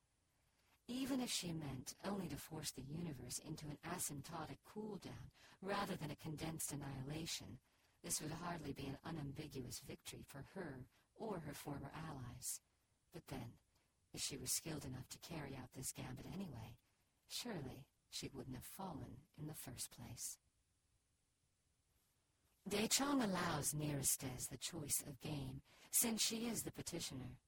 Even 0.86 1.20
if 1.20 1.30
she 1.30 1.52
meant 1.52 1.94
only 2.06 2.28
to 2.28 2.36
force 2.36 2.70
the 2.70 2.82
universe 2.82 3.40
into 3.46 3.66
an 3.66 3.78
asymptotic 3.86 4.58
cool-down 4.64 5.30
rather 5.60 5.96
than 5.96 6.10
a 6.10 6.16
condensed 6.16 6.72
annihilation, 6.72 7.58
this 8.02 8.20
would 8.22 8.32
hardly 8.32 8.72
be 8.72 8.86
an 8.86 8.98
unambiguous 9.04 9.80
victory 9.86 10.24
for 10.26 10.44
her 10.54 10.86
or 11.16 11.40
her 11.46 11.52
former 11.52 11.90
allies. 11.94 12.60
But 13.12 13.26
then, 13.28 13.58
if 14.14 14.20
she 14.20 14.36
was 14.36 14.52
skilled 14.52 14.84
enough 14.84 15.08
to 15.10 15.18
carry 15.28 15.56
out 15.56 15.72
this 15.76 15.92
gambit 15.92 16.26
anyway, 16.32 16.76
surely 17.28 17.84
she 18.10 18.30
wouldn't 18.32 18.56
have 18.56 18.64
fallen 18.64 19.18
in 19.38 19.46
the 19.46 19.54
first 19.54 19.90
place. 19.90 20.38
Daechong 22.68 23.24
allows 23.24 23.72
Niristez 23.72 24.48
the 24.50 24.58
choice 24.58 25.02
of 25.06 25.20
game, 25.22 25.62
since 25.90 26.22
she 26.22 26.48
is 26.48 26.62
the 26.62 26.70
petitioner. 26.70 27.38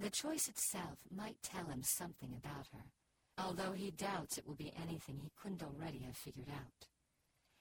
The 0.00 0.10
choice 0.10 0.48
itself 0.48 0.98
might 1.14 1.40
tell 1.40 1.66
him 1.66 1.82
something 1.84 2.34
about 2.36 2.66
her, 2.72 2.90
although 3.38 3.72
he 3.72 3.92
doubts 3.92 4.38
it 4.38 4.48
will 4.48 4.56
be 4.56 4.72
anything 4.82 5.20
he 5.22 5.30
couldn't 5.40 5.62
already 5.62 6.00
have 6.00 6.16
figured 6.16 6.48
out. 6.48 6.88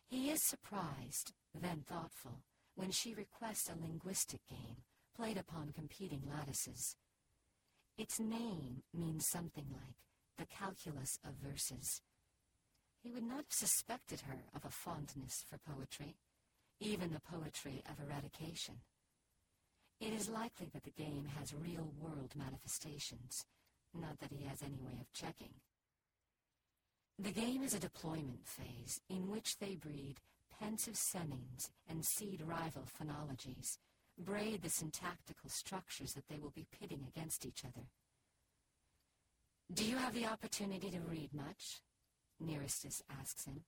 He 0.08 0.32
is 0.32 0.44
surprised, 0.44 1.34
then 1.54 1.84
thoughtful, 1.88 2.42
when 2.74 2.90
she 2.90 3.14
requests 3.14 3.70
a 3.70 3.80
linguistic 3.80 4.40
game 4.50 4.78
played 5.16 5.38
upon 5.38 5.74
competing 5.74 6.24
lattices. 6.28 6.96
Its 8.00 8.20
name 8.20 8.82
means 8.94 9.28
something 9.28 9.66
like 9.72 9.96
the 10.40 10.46
calculus 10.46 11.20
of 11.24 11.34
verses. 11.36 12.02
He 13.04 13.12
would 13.12 13.24
not 13.24 13.38
have 13.38 13.52
suspected 13.52 14.22
her 14.22 14.46
of 14.56 14.66
a 14.66 14.72
fondness 14.72 15.44
for 15.48 15.60
poetry, 15.60 16.16
even 16.80 17.12
the 17.12 17.22
poetry 17.22 17.84
of 17.90 18.00
eradication. 18.06 18.76
It 20.00 20.14
is 20.14 20.30
likely 20.30 20.70
that 20.74 20.84
the 20.84 20.92
game 20.92 21.28
has 21.38 21.54
real-world 21.54 22.34
manifestations, 22.36 23.46
Not 23.94 24.20
that 24.20 24.32
he 24.32 24.46
has 24.46 24.62
any 24.62 24.80
way 24.80 25.00
of 25.02 25.12
checking. 25.14 25.54
The 27.18 27.32
game 27.32 27.64
is 27.64 27.74
a 27.74 27.80
deployment 27.80 28.46
phase 28.46 29.02
in 29.10 29.30
which 29.30 29.58
they 29.58 29.76
breed 29.76 30.22
pensive 30.60 30.96
senines 30.96 31.70
and 31.90 32.06
seed 32.06 32.42
rival 32.46 32.84
phonologies, 32.84 33.78
braid 34.18 34.62
the 34.62 34.70
syntactical 34.70 35.50
structures 35.50 36.14
that 36.14 36.28
they 36.28 36.38
will 36.38 36.52
be 36.52 36.68
pitting 36.80 37.06
against 37.08 37.46
each 37.46 37.64
other. 37.66 37.88
Do 39.74 39.86
you 39.86 39.98
have 39.98 40.14
the 40.14 40.26
opportunity 40.26 40.90
to 40.90 41.00
read 41.00 41.34
much? 41.34 41.82
Niristez 42.44 43.02
asks 43.20 43.46
him, 43.46 43.62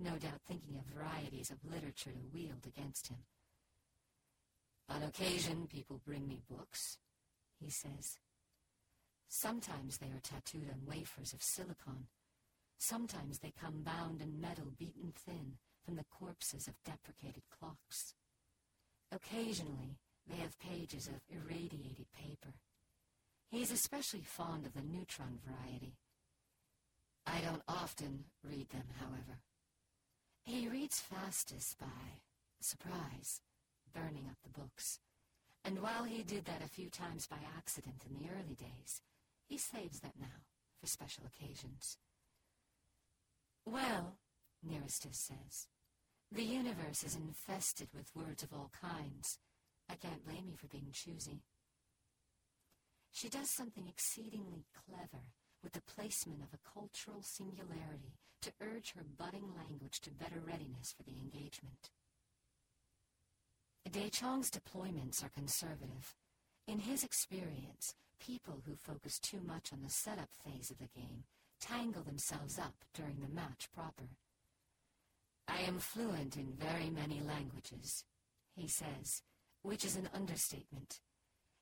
no 0.00 0.12
doubt 0.12 0.40
thinking 0.46 0.76
of 0.78 0.94
varieties 0.94 1.50
of 1.50 1.70
literature 1.70 2.10
to 2.10 2.32
wield 2.32 2.66
against 2.66 3.08
him. 3.08 3.18
On 4.88 5.02
occasion, 5.02 5.68
people 5.70 6.00
bring 6.04 6.26
me 6.26 6.40
books, 6.48 6.98
he 7.60 7.70
says. 7.70 8.18
Sometimes 9.28 9.98
they 9.98 10.08
are 10.08 10.20
tattooed 10.22 10.68
on 10.68 10.86
wafers 10.86 11.32
of 11.32 11.42
silicon. 11.42 12.08
Sometimes 12.78 13.38
they 13.38 13.52
come 13.60 13.82
bound 13.82 14.20
in 14.20 14.40
metal 14.40 14.72
beaten 14.78 15.12
thin 15.14 15.58
from 15.84 15.96
the 15.96 16.04
corpses 16.10 16.66
of 16.66 16.82
deprecated 16.84 17.42
clocks. 17.56 18.14
Occasionally, 19.12 19.98
they 20.28 20.36
have 20.36 20.58
pages 20.58 21.06
of 21.06 21.20
irradiated 21.28 22.06
paper. 22.12 22.54
He 23.50 23.62
is 23.62 23.70
especially 23.70 24.22
fond 24.22 24.66
of 24.66 24.74
the 24.74 24.82
neutron 24.82 25.38
variety. 25.44 25.94
I 27.26 27.40
don't 27.40 27.62
often 27.68 28.24
read 28.42 28.70
them, 28.70 28.86
however. 28.98 29.38
He 30.44 30.68
reads 30.68 31.00
fastest 31.00 31.78
by 31.78 32.20
surprise, 32.60 33.40
burning 33.94 34.26
up 34.28 34.36
the 34.42 34.60
books. 34.60 34.98
And 35.64 35.80
while 35.80 36.04
he 36.04 36.22
did 36.22 36.46
that 36.46 36.64
a 36.64 36.68
few 36.68 36.88
times 36.88 37.26
by 37.26 37.36
accident 37.56 38.02
in 38.08 38.16
the 38.16 38.30
early 38.32 38.54
days, 38.54 39.02
he 39.46 39.58
saves 39.58 40.00
that 40.00 40.18
now 40.18 40.46
for 40.80 40.86
special 40.86 41.24
occasions. 41.26 41.98
Well, 43.66 44.16
Niristez 44.66 45.14
says, 45.14 45.68
the 46.32 46.44
universe 46.44 47.02
is 47.04 47.16
infested 47.16 47.88
with 47.94 48.14
words 48.14 48.42
of 48.42 48.52
all 48.52 48.70
kinds. 48.80 49.38
I 49.88 49.94
can't 49.94 50.24
blame 50.24 50.46
you 50.48 50.56
for 50.56 50.68
being 50.68 50.92
choosy. 50.92 51.42
She 53.12 53.28
does 53.28 53.50
something 53.50 53.86
exceedingly 53.88 54.64
clever 54.86 55.24
with 55.62 55.72
the 55.72 55.82
placement 55.82 56.42
of 56.42 56.54
a 56.54 56.70
cultural 56.78 57.22
singularity 57.22 58.18
to 58.42 58.52
urge 58.60 58.92
her 58.92 59.04
budding 59.18 59.52
language 59.56 60.00
to 60.00 60.10
better 60.10 60.40
readiness 60.40 60.94
for 60.96 61.02
the 61.02 61.18
engagement. 61.18 61.90
Daechong's 63.90 64.50
deployments 64.50 65.24
are 65.24 65.30
conservative. 65.30 66.14
In 66.68 66.78
his 66.78 67.02
experience, 67.02 67.94
people 68.20 68.62
who 68.64 68.76
focus 68.76 69.18
too 69.18 69.40
much 69.44 69.72
on 69.72 69.82
the 69.82 69.90
setup 69.90 70.28
phase 70.44 70.70
of 70.70 70.78
the 70.78 70.88
game 70.94 71.24
tangle 71.60 72.02
themselves 72.02 72.58
up 72.58 72.74
during 72.94 73.16
the 73.20 73.34
match 73.34 73.68
proper. 73.74 74.08
I 75.48 75.62
am 75.62 75.80
fluent 75.80 76.36
in 76.36 76.52
very 76.56 76.88
many 76.88 77.20
languages, 77.20 78.04
he 78.54 78.68
says, 78.68 79.22
which 79.62 79.84
is 79.84 79.96
an 79.96 80.08
understatement. 80.14 81.00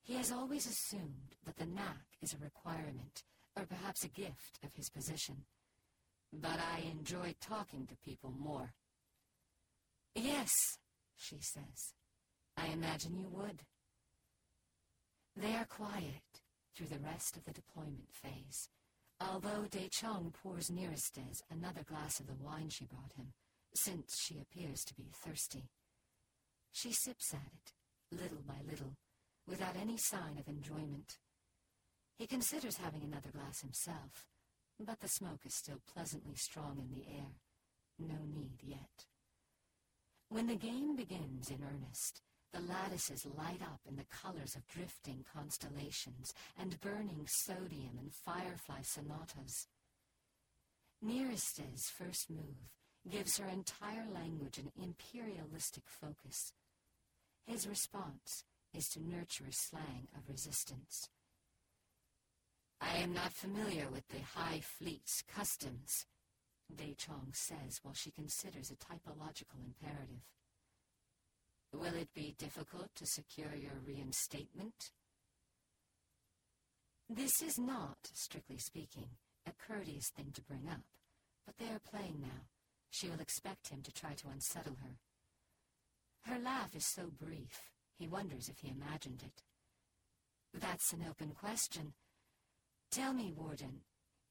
He 0.02 0.14
has 0.14 0.30
always 0.30 0.66
assumed 0.66 1.36
that 1.46 1.56
the 1.56 1.66
knack 1.66 2.04
is 2.20 2.34
a 2.34 2.44
requirement, 2.44 3.24
or 3.56 3.64
perhaps 3.66 4.04
a 4.04 4.08
gift 4.08 4.58
of 4.64 4.74
his 4.74 4.88
position. 4.90 5.44
But 6.32 6.58
I 6.58 6.80
enjoy 6.90 7.34
talking 7.40 7.86
to 7.86 7.96
people 7.96 8.32
more. 8.38 8.74
Yes, 10.14 10.78
she 11.16 11.38
says. 11.40 11.94
I 12.56 12.66
imagine 12.66 13.16
you 13.16 13.28
would. 13.30 13.62
They 15.36 15.54
are 15.54 15.66
quiet 15.66 16.42
through 16.74 16.88
the 16.88 16.98
rest 16.98 17.36
of 17.36 17.44
the 17.44 17.52
deployment 17.52 18.12
phase, 18.12 18.68
although 19.20 19.66
Daechong 19.70 20.32
pours 20.32 20.70
Niristez 20.70 21.42
another 21.50 21.82
glass 21.84 22.18
of 22.20 22.26
the 22.26 22.34
wine 22.34 22.68
she 22.68 22.84
brought 22.84 23.12
him, 23.16 23.32
since 23.74 24.18
she 24.20 24.40
appears 24.40 24.84
to 24.84 24.94
be 24.94 25.10
thirsty. 25.12 25.70
She 26.72 26.92
sips 26.92 27.32
at 27.32 27.52
it, 27.52 27.72
little 28.20 28.42
by 28.46 28.60
little, 28.68 28.96
without 29.46 29.76
any 29.80 29.96
sign 29.96 30.38
of 30.38 30.48
enjoyment. 30.48 31.18
He 32.18 32.26
considers 32.26 32.78
having 32.78 33.04
another 33.04 33.30
glass 33.30 33.60
himself, 33.60 34.26
but 34.80 34.98
the 34.98 35.08
smoke 35.08 35.46
is 35.46 35.54
still 35.54 35.80
pleasantly 35.94 36.34
strong 36.34 36.78
in 36.78 36.90
the 36.90 37.06
air. 37.08 37.38
No 37.98 38.18
need 38.26 38.58
yet. 38.62 39.06
When 40.28 40.48
the 40.48 40.56
game 40.56 40.96
begins 40.96 41.48
in 41.48 41.62
earnest, 41.62 42.20
the 42.52 42.60
lattices 42.60 43.24
light 43.24 43.62
up 43.62 43.80
in 43.88 43.96
the 43.96 44.06
colors 44.10 44.56
of 44.56 44.66
drifting 44.66 45.24
constellations 45.32 46.34
and 46.58 46.80
burning 46.80 47.26
sodium 47.26 47.98
and 47.98 48.12
firefly 48.12 48.82
sonatas. 48.82 49.68
Niristez' 51.04 51.88
first 51.88 52.30
move 52.30 52.72
gives 53.08 53.38
her 53.38 53.48
entire 53.48 54.06
language 54.12 54.58
an 54.58 54.72
imperialistic 54.82 55.84
focus. 55.86 56.52
His 57.46 57.68
response 57.68 58.44
is 58.74 58.88
to 58.90 59.02
nurture 59.02 59.44
a 59.48 59.52
slang 59.52 60.08
of 60.16 60.28
resistance. 60.28 61.08
I 62.80 62.98
am 62.98 63.12
not 63.12 63.32
familiar 63.32 63.88
with 63.90 64.06
the 64.08 64.20
High 64.20 64.60
Fleet's 64.60 65.22
customs, 65.34 66.06
Daechong 66.74 67.34
says 67.34 67.80
while 67.82 67.94
she 67.94 68.10
considers 68.10 68.70
a 68.70 68.76
typological 68.76 69.64
imperative. 69.64 70.22
Will 71.72 71.94
it 71.94 72.14
be 72.14 72.34
difficult 72.38 72.88
to 72.96 73.06
secure 73.06 73.54
your 73.54 73.80
reinstatement? 73.86 74.90
This 77.10 77.42
is 77.42 77.58
not, 77.58 77.98
strictly 78.12 78.58
speaking, 78.58 79.08
a 79.46 79.52
courteous 79.66 80.10
thing 80.10 80.30
to 80.34 80.42
bring 80.42 80.68
up, 80.70 80.82
but 81.46 81.56
they 81.58 81.66
are 81.66 81.80
playing 81.90 82.20
now. 82.20 82.46
She 82.90 83.08
will 83.08 83.20
expect 83.20 83.68
him 83.68 83.82
to 83.82 83.92
try 83.92 84.14
to 84.14 84.28
unsettle 84.28 84.76
her. 84.82 86.32
Her 86.32 86.38
laugh 86.38 86.74
is 86.74 86.86
so 86.86 87.10
brief, 87.20 87.72
he 87.98 88.06
wonders 88.06 88.48
if 88.48 88.58
he 88.60 88.70
imagined 88.70 89.22
it. 89.24 89.42
That's 90.58 90.92
an 90.92 91.04
open 91.08 91.32
question. 91.38 91.94
Tell 92.90 93.12
me, 93.12 93.32
Warden, 93.36 93.80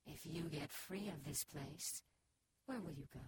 if 0.05 0.25
you 0.25 0.43
get 0.43 0.71
free 0.71 1.09
of 1.09 1.23
this 1.25 1.43
place, 1.43 2.01
where 2.65 2.79
will 2.79 2.93
you 2.93 3.07
go? 3.13 3.19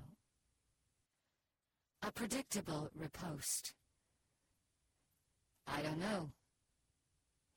A 2.02 2.12
predictable 2.12 2.90
riposte. 2.96 3.74
I 5.68 5.82
don't 5.82 6.00
know, 6.00 6.32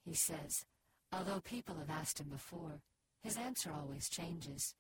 he 0.05 0.15
says, 0.15 0.65
although 1.13 1.41
people 1.41 1.77
have 1.77 1.91
asked 1.91 2.21
him 2.21 2.29
before. 2.29 2.83
His 3.23 3.37
answer 3.37 3.71
always 3.73 4.09
changes. 4.09 4.75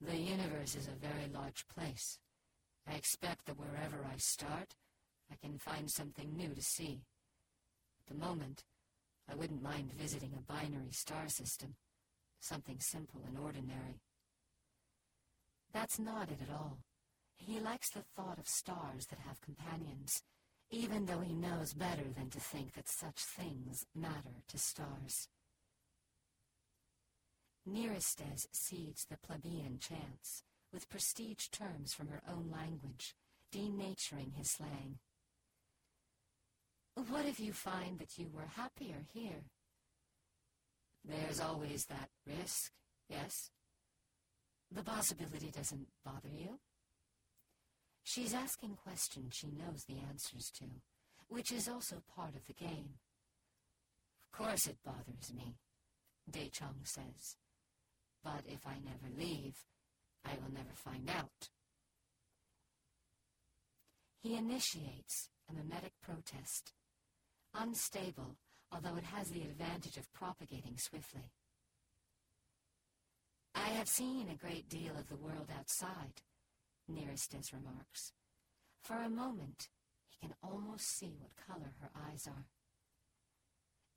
The 0.00 0.16
universe 0.16 0.74
is 0.74 0.88
a 0.88 1.06
very 1.06 1.28
large 1.32 1.66
place. 1.68 2.18
I 2.88 2.94
expect 2.94 3.46
that 3.46 3.58
wherever 3.58 4.04
I 4.04 4.16
start, 4.16 4.74
I 5.30 5.36
can 5.36 5.58
find 5.58 5.88
something 5.88 6.36
new 6.36 6.54
to 6.54 6.62
see. 6.62 7.04
At 8.00 8.12
the 8.12 8.20
moment, 8.20 8.64
I 9.30 9.36
wouldn't 9.36 9.62
mind 9.62 9.92
visiting 9.92 10.32
a 10.36 10.52
binary 10.52 10.90
star 10.90 11.28
system, 11.28 11.76
something 12.42 12.80
simple 12.80 13.22
and 13.26 13.38
ordinary. 13.38 14.00
That's 15.72 15.98
not 15.98 16.28
it 16.30 16.40
at 16.42 16.52
all. 16.52 16.78
He 17.38 17.60
likes 17.60 17.90
the 17.90 18.04
thought 18.14 18.38
of 18.38 18.48
stars 18.48 19.06
that 19.06 19.20
have 19.20 19.40
companions, 19.40 20.22
even 20.70 21.06
though 21.06 21.20
he 21.20 21.32
knows 21.32 21.72
better 21.72 22.04
than 22.16 22.30
to 22.30 22.40
think 22.40 22.74
that 22.74 22.88
such 22.88 23.20
things 23.20 23.86
matter 23.94 24.42
to 24.48 24.58
stars. 24.58 25.28
Niristez 27.68 28.46
seeds 28.52 29.06
the 29.08 29.16
plebeian 29.16 29.78
chants 29.78 30.42
with 30.72 30.90
prestige 30.90 31.48
terms 31.48 31.94
from 31.94 32.08
her 32.08 32.22
own 32.28 32.50
language, 32.50 33.14
denaturing 33.54 34.34
his 34.36 34.50
slang. 34.50 34.98
What 36.94 37.26
if 37.26 37.38
you 37.38 37.52
find 37.52 37.98
that 37.98 38.18
you 38.18 38.28
were 38.32 38.46
happier 38.56 39.04
here? 39.12 39.44
There's 41.04 41.40
always 41.40 41.86
that 41.86 42.08
risk, 42.26 42.72
yes? 43.08 43.50
The 44.70 44.82
possibility 44.82 45.50
doesn't 45.50 45.88
bother 46.04 46.28
you? 46.28 46.58
She's 48.04 48.34
asking 48.34 48.76
questions 48.82 49.34
she 49.34 49.48
knows 49.48 49.84
the 49.84 49.98
answers 50.08 50.50
to, 50.58 50.64
which 51.28 51.52
is 51.52 51.68
also 51.68 52.02
part 52.14 52.34
of 52.34 52.46
the 52.46 52.54
game. 52.54 52.94
Of 54.32 54.38
course 54.38 54.66
it 54.66 54.78
bothers 54.84 55.32
me, 55.34 55.56
Daechong 56.30 56.84
says. 56.84 57.36
But 58.24 58.42
if 58.46 58.66
I 58.66 58.74
never 58.82 59.14
leave, 59.16 59.56
I 60.24 60.30
will 60.34 60.52
never 60.52 60.74
find 60.74 61.10
out. 61.10 61.48
He 64.22 64.36
initiates 64.36 65.28
a 65.50 65.52
mimetic 65.52 65.92
protest 66.00 66.72
unstable, 67.54 68.36
although 68.72 68.96
it 68.96 69.04
has 69.04 69.30
the 69.30 69.42
advantage 69.42 69.96
of 69.96 70.12
propagating 70.12 70.76
swiftly. 70.78 71.30
I 73.54 73.68
have 73.68 73.88
seen 73.88 74.28
a 74.28 74.46
great 74.46 74.68
deal 74.68 74.92
of 74.98 75.08
the 75.08 75.16
world 75.16 75.48
outside, 75.56 76.22
Niristez 76.90 77.52
remarks. 77.52 78.12
For 78.82 78.96
a 78.96 79.10
moment, 79.10 79.68
he 80.08 80.26
can 80.26 80.34
almost 80.42 80.98
see 80.98 81.14
what 81.18 81.36
color 81.36 81.72
her 81.80 81.90
eyes 82.08 82.26
are. 82.26 82.46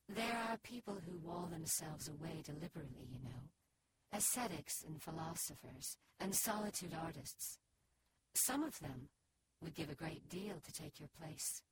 There 0.08 0.38
are 0.50 0.58
people 0.58 0.98
who 1.06 1.28
wall 1.28 1.48
themselves 1.50 2.08
away 2.08 2.44
deliberately, 2.44 3.08
you 3.12 3.20
know. 3.24 3.50
Ascetics 4.14 4.84
and 4.86 5.02
philosophers, 5.02 5.98
and 6.20 6.36
solitude 6.36 6.94
artists. 6.94 7.58
Some 8.36 8.64
of 8.64 8.80
them 8.80 9.10
would 9.62 9.74
give 9.74 9.90
a 9.90 9.96
great 9.96 10.30
deal 10.30 10.56
to 10.64 10.72
take 10.72 11.00
your 11.00 11.10
place. 11.20 11.64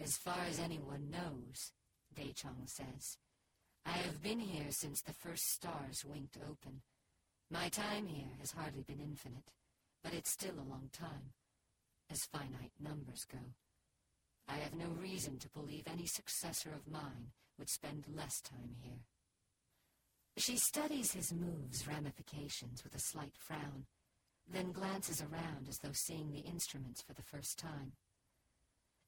As 0.00 0.16
far 0.16 0.40
as 0.48 0.58
anyone 0.58 1.10
knows, 1.10 1.72
Daechong 2.14 2.66
says, 2.66 3.18
I 3.84 3.92
have 3.92 4.22
been 4.22 4.40
here 4.40 4.70
since 4.70 5.00
the 5.00 5.14
first 5.14 5.50
stars 5.50 6.04
winked 6.04 6.36
open. 6.36 6.82
My 7.50 7.68
time 7.68 8.06
here 8.06 8.36
has 8.40 8.52
hardly 8.52 8.82
been 8.82 9.00
infinite, 9.00 9.52
but 10.02 10.12
it's 10.12 10.30
still 10.30 10.54
a 10.58 10.70
long 10.70 10.90
time, 10.92 11.32
as 12.10 12.24
finite 12.24 12.72
numbers 12.80 13.24
go. 13.30 13.38
I 14.48 14.56
have 14.56 14.74
no 14.74 14.88
reason 14.88 15.38
to 15.38 15.48
believe 15.48 15.84
any 15.86 16.06
successor 16.06 16.70
of 16.70 16.90
mine 16.90 17.32
would 17.58 17.68
spend 17.68 18.04
less 18.14 18.40
time 18.40 18.76
here. 18.80 19.06
She 20.36 20.58
studies 20.58 21.12
his 21.12 21.32
moves' 21.32 21.88
ramifications 21.88 22.84
with 22.84 22.94
a 22.94 23.00
slight 23.00 23.36
frown, 23.36 23.86
then 24.46 24.72
glances 24.72 25.22
around 25.22 25.68
as 25.68 25.78
though 25.78 25.92
seeing 25.92 26.32
the 26.32 26.40
instruments 26.40 27.00
for 27.00 27.14
the 27.14 27.22
first 27.22 27.58
time. 27.58 27.92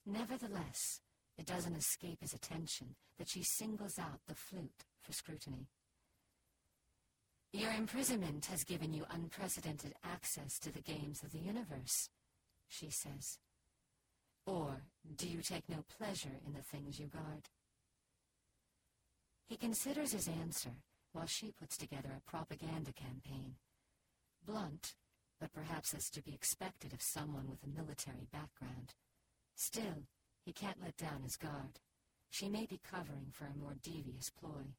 Nevertheless, 0.08 1.00
it 1.36 1.44
doesn't 1.44 1.76
escape 1.76 2.22
his 2.22 2.32
attention 2.32 2.96
that 3.18 3.28
she 3.28 3.42
singles 3.42 3.98
out 3.98 4.20
the 4.26 4.34
flute 4.34 4.86
for 5.02 5.12
scrutiny. 5.12 5.68
Your 7.52 7.72
imprisonment 7.72 8.46
has 8.46 8.64
given 8.64 8.94
you 8.94 9.04
unprecedented 9.10 9.92
access 10.02 10.58
to 10.60 10.72
the 10.72 10.80
games 10.80 11.22
of 11.22 11.32
the 11.32 11.38
universe, 11.38 12.08
she 12.68 12.88
says. 12.88 13.38
Or 14.46 14.80
do 15.14 15.28
you 15.28 15.42
take 15.42 15.68
no 15.68 15.84
pleasure 15.98 16.40
in 16.46 16.54
the 16.54 16.62
things 16.62 16.98
you 16.98 17.06
guard? 17.06 17.50
He 19.46 19.56
considers 19.56 20.12
his 20.12 20.26
answer 20.26 20.72
while 21.12 21.26
she 21.26 21.52
puts 21.52 21.76
together 21.76 22.10
a 22.16 22.30
propaganda 22.30 22.92
campaign. 22.92 23.56
Blunt, 24.46 24.94
but 25.38 25.52
perhaps 25.52 25.92
as 25.92 26.08
to 26.10 26.22
be 26.22 26.32
expected 26.32 26.94
of 26.94 27.02
someone 27.02 27.48
with 27.50 27.62
a 27.62 27.78
military 27.78 28.26
background. 28.32 28.94
Still, 29.58 30.04
he 30.44 30.52
can't 30.52 30.80
let 30.80 30.96
down 30.96 31.22
his 31.24 31.36
guard. 31.36 31.80
She 32.30 32.48
may 32.48 32.64
be 32.64 32.78
covering 32.88 33.26
for 33.32 33.46
a 33.46 33.58
more 33.60 33.74
devious 33.82 34.30
ploy. 34.30 34.76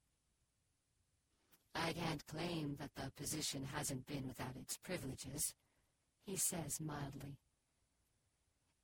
I 1.76 1.92
can't 1.92 2.26
claim 2.28 2.78
that 2.80 2.96
the 2.96 3.12
position 3.12 3.66
hasn't 3.76 4.08
been 4.08 4.26
without 4.26 4.56
its 4.56 4.78
privileges, 4.78 5.54
he 6.26 6.38
says 6.38 6.80
mildly. 6.80 7.36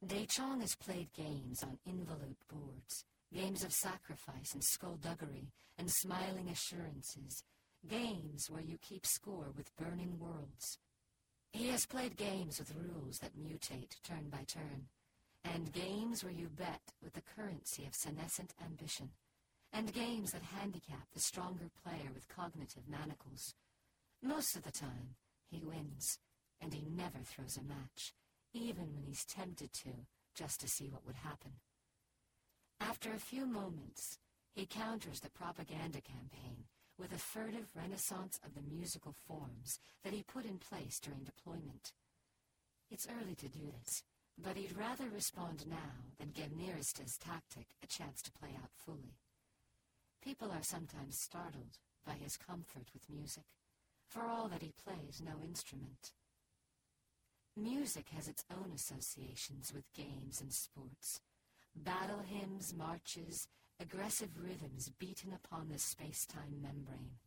Daechong 0.06 0.60
has 0.60 0.76
played 0.76 1.14
games 1.14 1.64
on 1.64 1.80
involute 1.88 2.44
boards, 2.50 3.06
games 3.34 3.64
of 3.64 3.72
sacrifice 3.72 4.54
and 4.54 4.64
skullduggery 4.66 5.54
and 5.78 5.90
smiling 5.90 6.50
assurances, 6.50 7.42
games 7.88 8.50
where 8.50 8.62
you 8.62 8.78
keep 8.82 9.06
score 9.06 9.48
with 9.56 9.76
burning 9.78 10.20
worlds. 10.20 10.78
He 11.54 11.70
has 11.70 11.86
played 11.86 12.18
games 12.18 12.60
with 12.60 12.76
rules 12.76 13.20
that 13.20 13.40
mutate 13.40 13.96
turn 14.04 14.28
by 14.30 14.44
turn, 14.46 14.88
and 15.54 15.72
games 15.72 16.24
where 16.24 16.34
you 16.34 16.50
bet 16.50 16.82
with 17.04 17.14
the 17.14 17.22
currency 17.22 17.86
of 17.86 17.94
senescent 17.94 18.54
ambition, 18.64 19.10
and 19.72 19.94
games 19.94 20.32
that 20.32 20.42
handicap 20.42 21.08
the 21.14 21.20
stronger 21.20 21.70
player 21.84 22.10
with 22.14 22.28
cognitive 22.28 22.88
manacles. 22.88 23.54
Most 24.24 24.56
of 24.56 24.64
the 24.64 24.72
time, 24.72 25.16
he 25.50 25.62
wins, 25.64 26.18
and 26.62 26.74
he 26.74 26.86
never 26.90 27.20
throws 27.24 27.58
a 27.58 27.64
match, 27.64 28.14
even 28.54 28.94
when 28.94 29.04
he's 29.06 29.26
tempted 29.26 29.72
to, 29.74 29.92
just 30.34 30.60
to 30.62 30.68
see 30.68 30.90
what 30.90 31.06
would 31.06 31.18
happen. 31.18 31.52
After 32.80 33.12
a 33.14 33.20
few 33.20 33.46
moments, 33.46 34.18
he 34.54 34.66
counters 34.66 35.20
the 35.20 35.30
propaganda 35.30 36.02
campaign 36.02 36.66
with 36.98 37.12
a 37.12 37.18
furtive 37.18 37.68
renaissance 37.76 38.40
of 38.46 38.56
the 38.56 38.76
musical 38.76 39.14
forms 39.28 39.80
that 40.04 40.14
he 40.14 40.24
put 40.24 40.46
in 40.46 40.58
place 40.58 41.00
during 41.00 41.24
deployment. 41.24 41.92
It's 42.90 43.08
early 43.10 43.36
to 43.36 43.48
do 43.48 43.72
this, 43.84 44.04
but 44.38 44.58
he'd 44.58 44.78
rather 44.78 45.10
respond 45.10 45.66
now 45.68 46.12
than 46.20 46.32
give 46.32 46.52
Niristez's 46.52 47.18
tactic 47.18 47.68
a 47.84 47.88
chance 47.88 48.22
to 48.22 48.32
play 48.32 48.50
out 48.62 48.72
fully. 48.86 49.18
People 50.24 50.52
are 50.52 50.64
sometimes 50.64 51.20
startled 51.20 51.78
by 52.06 52.14
his 52.14 52.38
comfort 52.38 52.88
with 52.94 53.10
music, 53.10 53.46
for 54.08 54.26
all 54.26 54.48
that 54.48 54.62
he 54.62 54.74
plays 54.84 55.22
no 55.24 55.34
instrument. 55.44 56.12
Music 57.56 58.10
has 58.10 58.28
its 58.28 58.44
own 58.52 58.72
associations 58.74 59.72
with 59.74 59.94
games 59.94 60.42
and 60.42 60.52
sports. 60.52 61.22
Battle 61.76 62.22
hymns, 62.26 62.74
marches, 62.76 63.48
aggressive 63.80 64.30
rhythms 64.42 64.90
beaten 65.00 65.34
upon 65.34 65.70
the 65.70 65.80
space-time 65.80 66.62
membrane. 66.62 67.18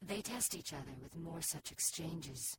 They 0.00 0.20
test 0.20 0.54
each 0.54 0.72
other 0.72 0.96
with 1.02 1.16
more 1.16 1.42
such 1.42 1.70
exchanges. 1.70 2.56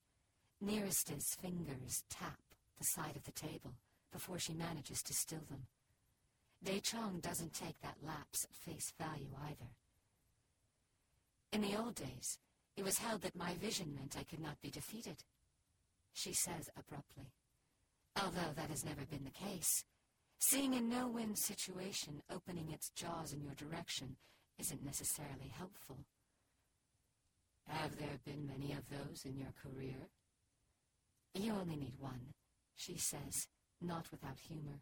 Niristez's 0.62 1.36
fingers 1.36 2.04
tap 2.10 2.40
the 2.80 2.86
side 2.86 3.15
of 3.15 3.24
the 3.26 3.32
table 3.32 3.74
before 4.12 4.39
she 4.39 4.54
manages 4.54 5.04
to 5.04 5.13
still 5.13 5.44
them. 5.50 5.68
Daechong 6.65 7.22
doesn't 7.22 7.54
take 7.54 7.80
that 7.82 7.98
lapse 8.06 8.46
at 8.46 8.56
face 8.56 8.92
value 9.00 9.36
either. 9.46 9.70
In 11.52 11.62
the 11.62 11.78
old 11.78 11.96
days, 11.96 12.39
it 12.76 12.84
was 12.84 12.98
held 12.98 13.22
that 13.22 13.36
my 13.36 13.54
vision 13.54 13.94
meant 13.96 14.18
I 14.18 14.24
could 14.24 14.42
not 14.42 14.62
be 14.62 14.70
defeated, 14.70 15.24
she 16.13 16.34
says 16.34 16.70
abruptly. 16.78 17.32
Although 18.22 18.54
that 18.56 18.70
has 18.70 18.84
never 18.84 19.06
been 19.06 19.24
the 19.24 19.46
case, 19.46 19.84
Seeing 20.42 20.74
a 20.74 20.80
no-win 20.80 21.36
situation 21.36 22.22
opening 22.34 22.72
its 22.72 22.92
jaws 22.92 23.34
in 23.34 23.44
your 23.44 23.56
direction 23.56 24.15
isn't 24.58 24.86
necessarily 24.86 25.52
helpful. 25.54 25.98
Have 27.68 27.98
there 27.98 28.20
been 28.24 28.48
many 28.48 28.72
of 28.72 28.88
those 28.89 29.26
in 29.26 29.38
your 29.38 29.54
career? 29.62 30.08
You 31.34 31.52
only 31.52 31.76
need 31.76 31.94
one, 32.00 32.34
she 32.80 32.98
says, 32.98 33.48
not 33.82 34.10
without 34.12 34.39
humor. 34.39 34.82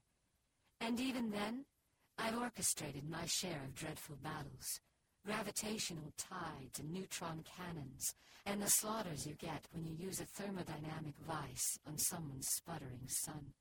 And 0.80 1.00
even 1.00 1.32
then, 1.32 1.66
I've 2.18 2.38
orchestrated 2.38 3.10
my 3.10 3.26
share 3.26 3.62
of 3.66 3.76
dreadful 3.76 4.18
battles, 4.24 4.80
gravitational 5.26 6.14
tides 6.18 6.80
and 6.80 6.92
neutron 6.92 7.44
cannons, 7.44 8.16
and 8.46 8.62
the 8.62 8.70
slaughters 8.70 9.28
you 9.28 9.34
get 9.34 9.68
when 9.72 9.86
you 9.86 9.96
use 9.98 10.20
a 10.20 10.26
thermodynamic 10.26 11.16
vice 11.28 11.80
on 11.88 11.98
someone's 11.98 12.48
sputtering 12.48 13.08
sun. 13.08 13.54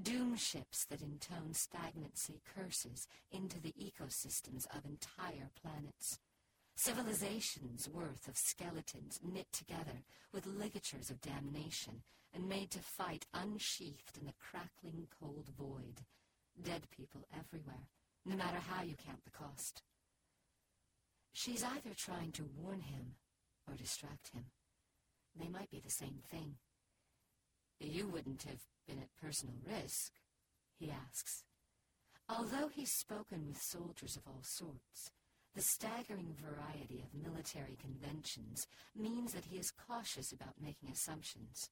Doom 0.00 0.36
ships 0.36 0.84
that 0.84 1.02
intone 1.02 1.54
stagnancy 1.54 2.40
curses 2.54 3.08
into 3.32 3.60
the 3.60 3.74
ecosystems 3.80 4.66
of 4.76 4.84
entire 4.84 5.50
planets. 5.60 6.18
Civilizations 6.88 7.86
worth 7.86 8.28
of 8.28 8.38
skeletons 8.38 9.20
knit 9.22 9.52
together 9.52 10.04
with 10.32 10.46
ligatures 10.46 11.10
of 11.10 11.20
damnation 11.20 12.00
and 12.32 12.48
made 12.48 12.70
to 12.70 12.78
fight 12.78 13.26
unsheathed 13.34 14.16
in 14.18 14.24
the 14.24 14.32
crackling 14.38 15.06
cold 15.20 15.50
void. 15.58 16.00
Dead 16.58 16.84
people 16.90 17.26
everywhere, 17.30 17.90
no 18.24 18.36
matter 18.36 18.56
how 18.56 18.82
you 18.82 18.94
count 18.96 19.22
the 19.24 19.30
cost. 19.30 19.82
She's 21.34 21.62
either 21.62 21.94
trying 21.94 22.32
to 22.32 22.48
warn 22.56 22.80
him 22.80 23.16
or 23.68 23.74
distract 23.74 24.30
him. 24.32 24.46
They 25.38 25.48
might 25.48 25.70
be 25.70 25.80
the 25.80 25.90
same 25.90 26.20
thing. 26.30 26.54
You 27.80 28.08
wouldn't 28.08 28.44
have 28.44 28.62
been 28.86 28.98
at 28.98 29.14
personal 29.22 29.56
risk? 29.62 30.12
he 30.78 30.90
asks. 30.90 31.44
Although 32.30 32.68
he's 32.68 32.92
spoken 32.92 33.46
with 33.46 33.60
soldiers 33.60 34.16
of 34.16 34.22
all 34.26 34.42
sorts, 34.42 35.10
the 35.58 35.64
staggering 35.64 36.36
variety 36.40 37.02
of 37.02 37.20
military 37.20 37.76
conventions 37.82 38.68
means 38.94 39.32
that 39.32 39.46
he 39.46 39.58
is 39.58 39.72
cautious 39.72 40.30
about 40.30 40.54
making 40.62 40.88
assumptions. 40.88 41.68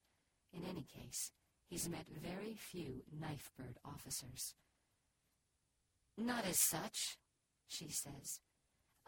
In 0.51 0.63
any 0.69 0.85
case, 0.93 1.31
he's 1.69 1.87
met 1.87 2.05
very 2.21 2.53
few 2.53 3.03
knife-bird 3.17 3.77
officers. 3.85 4.55
Not 6.17 6.45
as 6.45 6.59
such, 6.59 7.15
she 7.69 7.87
says, 7.87 8.41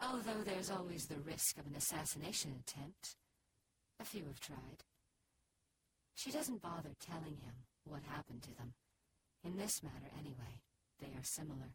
although 0.02 0.42
there's 0.46 0.70
always 0.70 1.08
the 1.08 1.20
risk 1.20 1.58
of 1.58 1.66
an 1.66 1.74
assassination 1.76 2.52
attempt. 2.58 3.16
A 4.00 4.04
few 4.06 4.24
have 4.28 4.40
tried. 4.40 4.84
She 6.14 6.30
doesn't 6.30 6.62
bother 6.62 6.96
telling 6.98 7.36
him 7.36 7.66
what 7.84 8.00
happened 8.04 8.40
to 8.44 8.56
them. 8.56 8.72
In 9.44 9.58
this 9.58 9.82
matter, 9.82 10.10
anyway, 10.18 10.62
they 11.00 11.08
are 11.08 11.22
similar. 11.22 11.74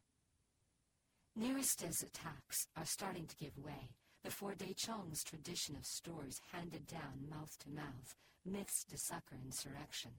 Niristez's 1.38 2.02
attacks 2.02 2.68
are 2.78 2.86
starting 2.86 3.28
to 3.28 3.36
give 3.36 3.58
way 3.58 3.92
before 4.24 4.54
Daechong's 4.54 5.22
tradition 5.22 5.76
of 5.76 5.86
stories 5.86 6.40
handed 6.54 6.88
down 6.88 7.28
mouth 7.30 7.58
to 7.60 7.70
mouth, 7.70 8.16
myths 8.46 8.86
to 8.86 8.98
succor 8.98 9.36
insurrection. 9.44 10.12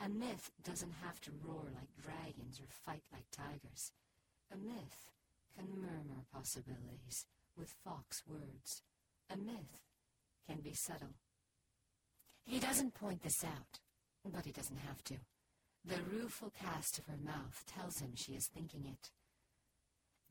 A 0.00 0.08
myth 0.08 0.50
doesn't 0.64 0.94
have 1.04 1.20
to 1.22 1.30
roar 1.44 1.64
like 1.74 1.94
dragons 2.02 2.58
or 2.58 2.68
fight 2.70 3.02
like 3.12 3.26
tigers. 3.30 3.92
A 4.50 4.56
myth 4.56 5.10
can 5.54 5.80
murmur 5.80 6.24
possibilities 6.32 7.26
with 7.56 7.76
fox 7.84 8.22
words. 8.26 8.82
A 9.30 9.36
myth 9.36 9.82
can 10.48 10.60
be 10.60 10.72
subtle. 10.72 11.16
He 12.46 12.58
doesn't 12.58 12.94
point 12.94 13.22
this 13.22 13.44
out, 13.44 13.80
but 14.24 14.46
he 14.46 14.52
doesn't 14.52 14.80
have 14.88 15.04
to. 15.04 15.16
The 15.84 16.02
rueful 16.02 16.50
cast 16.50 16.98
of 16.98 17.06
her 17.06 17.18
mouth 17.22 17.62
tells 17.66 17.98
him 18.00 18.12
she 18.14 18.32
is 18.32 18.46
thinking 18.46 18.86
it, 18.86 19.10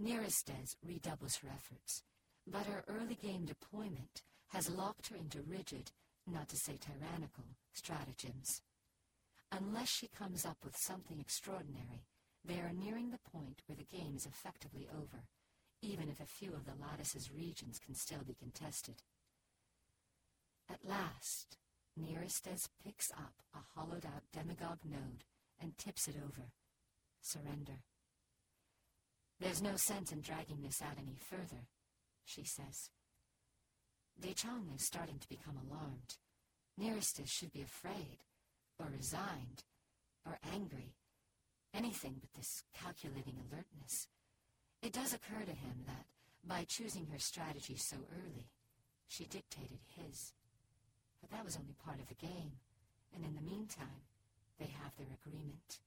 Niristez 0.02 0.76
redoubles 0.86 1.38
her 1.38 1.50
efforts, 1.50 2.04
but 2.46 2.66
her 2.66 2.84
early 2.88 3.16
game 3.16 3.46
deployment 3.46 4.24
has 4.50 4.70
locked 4.70 5.08
her 5.08 5.16
into 5.16 5.42
rigid, 5.42 5.92
not 6.28 6.50
to 6.50 6.58
say 6.58 6.78
tyrannical, 6.78 7.46
stratagems. 7.74 8.62
Unless 9.52 9.90
she 9.90 10.08
comes 10.08 10.46
up 10.46 10.58
with 10.64 10.76
something 10.76 11.20
extraordinary, 11.20 12.06
they 12.44 12.56
are 12.56 12.74
nearing 12.74 13.12
the 13.12 13.30
point 13.32 13.62
where 13.66 13.78
the 13.78 13.98
game 13.98 14.16
is 14.16 14.26
effectively 14.26 14.88
over, 14.94 15.24
even 15.82 16.10
if 16.10 16.20
a 16.20 16.26
few 16.26 16.54
of 16.54 16.66
the 16.66 16.76
lattice's 16.80 17.32
regions 17.32 17.80
can 17.80 17.96
still 17.96 18.24
be 18.26 18.36
contested. 18.36 18.96
At 20.70 20.84
last, 20.88 21.58
Niristez 21.98 22.68
picks 22.84 23.12
up 23.12 23.42
a 23.54 23.60
hollowed-out 23.76 24.24
demagogue 24.34 24.84
node 24.84 25.24
and 25.62 25.78
tips 25.78 26.08
it 26.08 26.16
over. 26.18 26.52
Surrender. 27.22 27.80
There's 29.40 29.62
no 29.62 29.76
sense 29.76 30.12
in 30.12 30.22
dragging 30.22 30.62
this 30.62 30.82
out 30.82 30.98
any 30.98 31.18
further, 31.30 31.68
she 32.24 32.44
says. 32.44 32.90
Daechong 34.22 34.74
is 34.76 34.86
starting 34.86 35.20
to 35.20 35.30
become 35.30 35.58
alarmed. 35.58 36.16
Niristez 36.80 37.30
should 37.30 37.52
be 37.52 37.62
afraid, 37.62 38.20
or 38.80 38.88
resigned, 38.96 39.64
or 40.26 40.40
angry. 40.54 40.96
Anything 41.74 42.16
but 42.22 42.34
this 42.34 42.64
calculating 42.74 43.36
alertness. 43.36 44.08
It 44.82 44.94
does 44.94 45.14
occur 45.14 45.44
to 45.46 45.52
him 45.52 45.84
that, 45.88 46.06
by 46.48 46.66
choosing 46.68 47.08
her 47.12 47.20
strategy 47.20 47.76
so 47.76 47.98
early, 48.14 48.48
she 49.08 49.26
dictated 49.26 49.80
his. 49.98 50.34
But 51.20 51.32
that 51.32 51.44
was 51.44 51.58
only 51.58 51.76
part 51.84 52.00
of 52.00 52.08
the 52.08 52.16
game, 52.26 52.60
and 53.14 53.26
in 53.26 53.36
the 53.36 53.42
meantime, 53.42 54.08
they 54.60 54.68
have 54.82 54.96
their 54.96 55.18
agreement. 55.26 55.80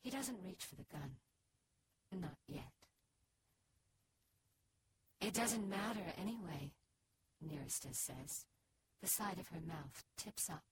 He 0.00 0.10
doesn't 0.10 0.42
reach 0.44 0.64
for 0.64 0.74
the 0.74 0.90
gun. 0.90 1.12
Not 2.12 2.38
yet. 2.48 2.72
It 5.20 5.34
doesn't 5.34 5.68
matter 5.68 6.12
anyway, 6.20 6.72
Niristez 7.42 7.96
says. 7.96 8.46
The 9.02 9.08
side 9.08 9.38
of 9.38 9.48
her 9.48 9.60
mouth 9.66 10.04
tips 10.16 10.48
up, 10.48 10.62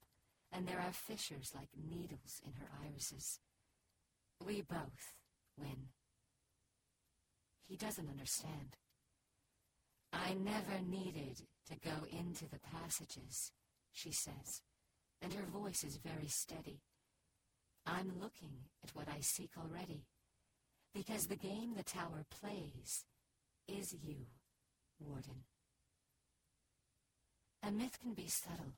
and 0.53 0.66
there 0.66 0.80
are 0.80 0.93
fissures 0.93 1.53
like 1.55 1.68
needles 1.76 2.41
in 2.45 2.53
her 2.55 2.68
irises. 2.87 3.41
We 4.45 4.62
both 4.62 5.14
win. 5.59 5.89
He 7.66 7.76
doesn't 7.76 8.09
understand. 8.09 8.76
I 10.12 10.35
never 10.35 10.80
needed 10.87 11.43
to 11.70 11.78
go 11.78 12.07
into 12.11 12.49
the 12.49 12.61
passages, 12.61 13.53
she 13.93 14.12
says, 14.12 14.62
and 15.22 15.33
her 15.33 15.47
voice 15.47 15.85
is 15.85 15.97
very 15.97 16.28
steady. 16.28 16.80
I'm 17.87 18.12
looking 18.20 18.68
at 18.85 18.95
what 18.95 19.09
I 19.09 19.20
seek 19.20 19.53
already, 19.59 20.05
because 20.95 21.26
the 21.26 21.36
game 21.36 21.74
the 21.76 21.82
tower 21.82 22.24
plays 22.30 23.05
is 23.68 23.95
you, 24.03 24.26
Warden. 25.01 25.45
A 27.62 27.70
myth 27.70 27.99
can 28.01 28.14
be 28.14 28.26
subtle, 28.26 28.74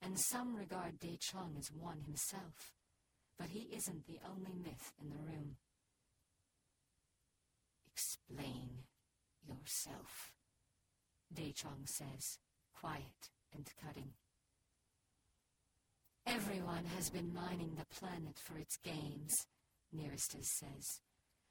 and 0.00 0.18
some 0.18 0.56
regard 0.56 0.98
Daechong 0.98 1.58
as 1.58 1.70
one 1.70 2.00
himself, 2.06 2.72
but 3.38 3.48
he 3.48 3.68
isn't 3.74 4.06
the 4.06 4.18
only 4.28 4.54
myth 4.64 4.92
in 5.00 5.10
the 5.10 5.16
room. 5.16 5.56
Explain 7.86 8.84
yourself, 9.46 10.32
Daechong 11.32 11.86
says, 11.86 12.38
quiet 12.74 13.30
and 13.54 13.70
cutting. 13.84 14.12
Everyone 16.26 16.84
has 16.96 17.10
been 17.10 17.34
mining 17.34 17.76
the 17.76 17.94
planet 17.94 18.38
for 18.38 18.56
its 18.56 18.76
games, 18.78 19.46
Niristez 19.94 20.46
says, 20.46 21.00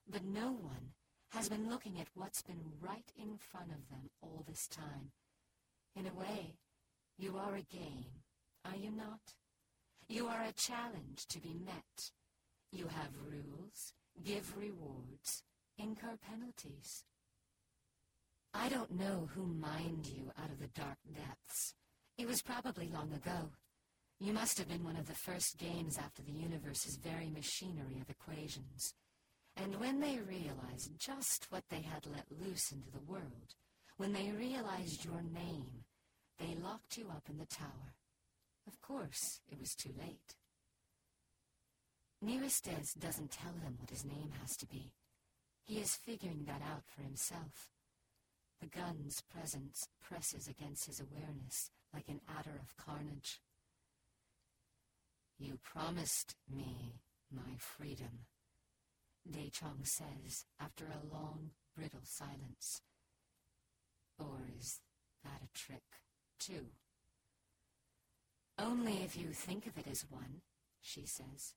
but 0.09 0.23
no 0.23 0.51
one 0.51 0.93
has 1.31 1.49
been 1.49 1.69
looking 1.69 1.99
at 1.99 2.07
what's 2.13 2.41
been 2.41 2.61
right 2.81 3.11
in 3.17 3.37
front 3.37 3.69
of 3.69 3.89
them 3.89 4.09
all 4.21 4.43
this 4.47 4.67
time. 4.67 5.11
In 5.95 6.05
a 6.07 6.19
way, 6.19 6.55
you 7.17 7.37
are 7.37 7.55
a 7.55 7.61
game, 7.61 8.23
are 8.65 8.75
you 8.75 8.91
not? 8.91 9.35
You 10.07 10.27
are 10.27 10.43
a 10.43 10.53
challenge 10.53 11.25
to 11.29 11.39
be 11.39 11.55
met. 11.65 12.11
You 12.71 12.87
have 12.87 13.09
rules, 13.25 13.93
give 14.23 14.57
rewards, 14.57 15.43
incur 15.77 16.17
penalties. 16.29 17.03
I 18.53 18.67
don't 18.67 18.91
know 18.91 19.29
who 19.33 19.45
mined 19.45 20.07
you 20.07 20.31
out 20.41 20.51
of 20.51 20.59
the 20.59 20.67
dark 20.67 20.97
depths. 21.15 21.73
It 22.17 22.27
was 22.27 22.41
probably 22.41 22.89
long 22.93 23.13
ago. 23.13 23.51
You 24.19 24.33
must 24.33 24.57
have 24.57 24.67
been 24.67 24.83
one 24.83 24.97
of 24.97 25.07
the 25.07 25.15
first 25.15 25.57
games 25.57 25.97
after 25.97 26.21
the 26.21 26.31
universe's 26.31 26.97
very 26.97 27.29
machinery 27.29 27.99
of 28.01 28.09
equations. 28.09 28.93
And 29.57 29.79
when 29.79 29.99
they 29.99 30.17
realized 30.17 30.97
just 30.97 31.47
what 31.51 31.63
they 31.69 31.81
had 31.81 32.05
let 32.05 32.25
loose 32.31 32.71
into 32.71 32.89
the 32.91 33.11
world, 33.11 33.55
when 33.97 34.13
they 34.13 34.31
realized 34.31 35.05
your 35.05 35.21
name, 35.21 35.85
they 36.39 36.55
locked 36.55 36.97
you 36.97 37.09
up 37.09 37.23
in 37.29 37.37
the 37.37 37.45
tower. 37.45 37.95
Of 38.67 38.81
course, 38.81 39.41
it 39.51 39.59
was 39.59 39.75
too 39.75 39.93
late. 39.99 40.35
Niristez 42.23 42.93
doesn't 42.99 43.31
tell 43.31 43.53
them 43.63 43.75
what 43.79 43.89
his 43.89 44.05
name 44.05 44.31
has 44.39 44.55
to 44.57 44.67
be. 44.67 44.93
He 45.63 45.79
is 45.79 45.95
figuring 45.95 46.45
that 46.45 46.61
out 46.61 46.83
for 46.87 47.01
himself. 47.01 47.69
The 48.59 48.67
gun's 48.67 49.21
presence 49.21 49.87
presses 50.01 50.47
against 50.47 50.85
his 50.85 50.99
awareness 50.99 51.71
like 51.93 52.07
an 52.07 52.21
adder 52.29 52.59
of 52.61 52.77
carnage. 52.77 53.41
You 55.39 55.57
promised 55.63 56.35
me 56.47 57.01
my 57.31 57.55
freedom, 57.57 58.25
Daechong 59.29 59.85
says 59.85 60.45
after 60.59 60.85
a 60.85 61.13
long, 61.13 61.51
brittle 61.75 62.01
silence. 62.03 62.81
Or 64.19 64.39
is 64.59 64.79
that 65.23 65.41
a 65.43 65.57
trick, 65.57 65.83
too? 66.39 66.67
Only 68.57 69.03
if 69.03 69.17
you 69.17 69.29
think 69.29 69.65
of 69.65 69.77
it 69.77 69.87
as 69.89 70.05
one, 70.09 70.41
she 70.81 71.05
says. 71.05 71.53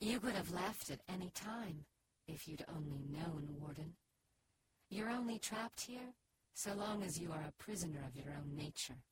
You 0.00 0.20
could 0.20 0.34
have 0.34 0.52
left 0.52 0.90
at 0.90 1.00
any 1.08 1.30
time 1.34 1.86
if 2.26 2.46
you'd 2.46 2.64
only 2.68 3.04
known, 3.10 3.48
Warden. 3.58 3.94
You're 4.90 5.10
only 5.10 5.38
trapped 5.38 5.82
here 5.82 6.14
so 6.54 6.74
long 6.74 7.02
as 7.02 7.18
you 7.18 7.30
are 7.32 7.44
a 7.46 7.62
prisoner 7.62 8.00
of 8.06 8.16
your 8.16 8.34
own 8.34 8.56
nature. 8.56 9.02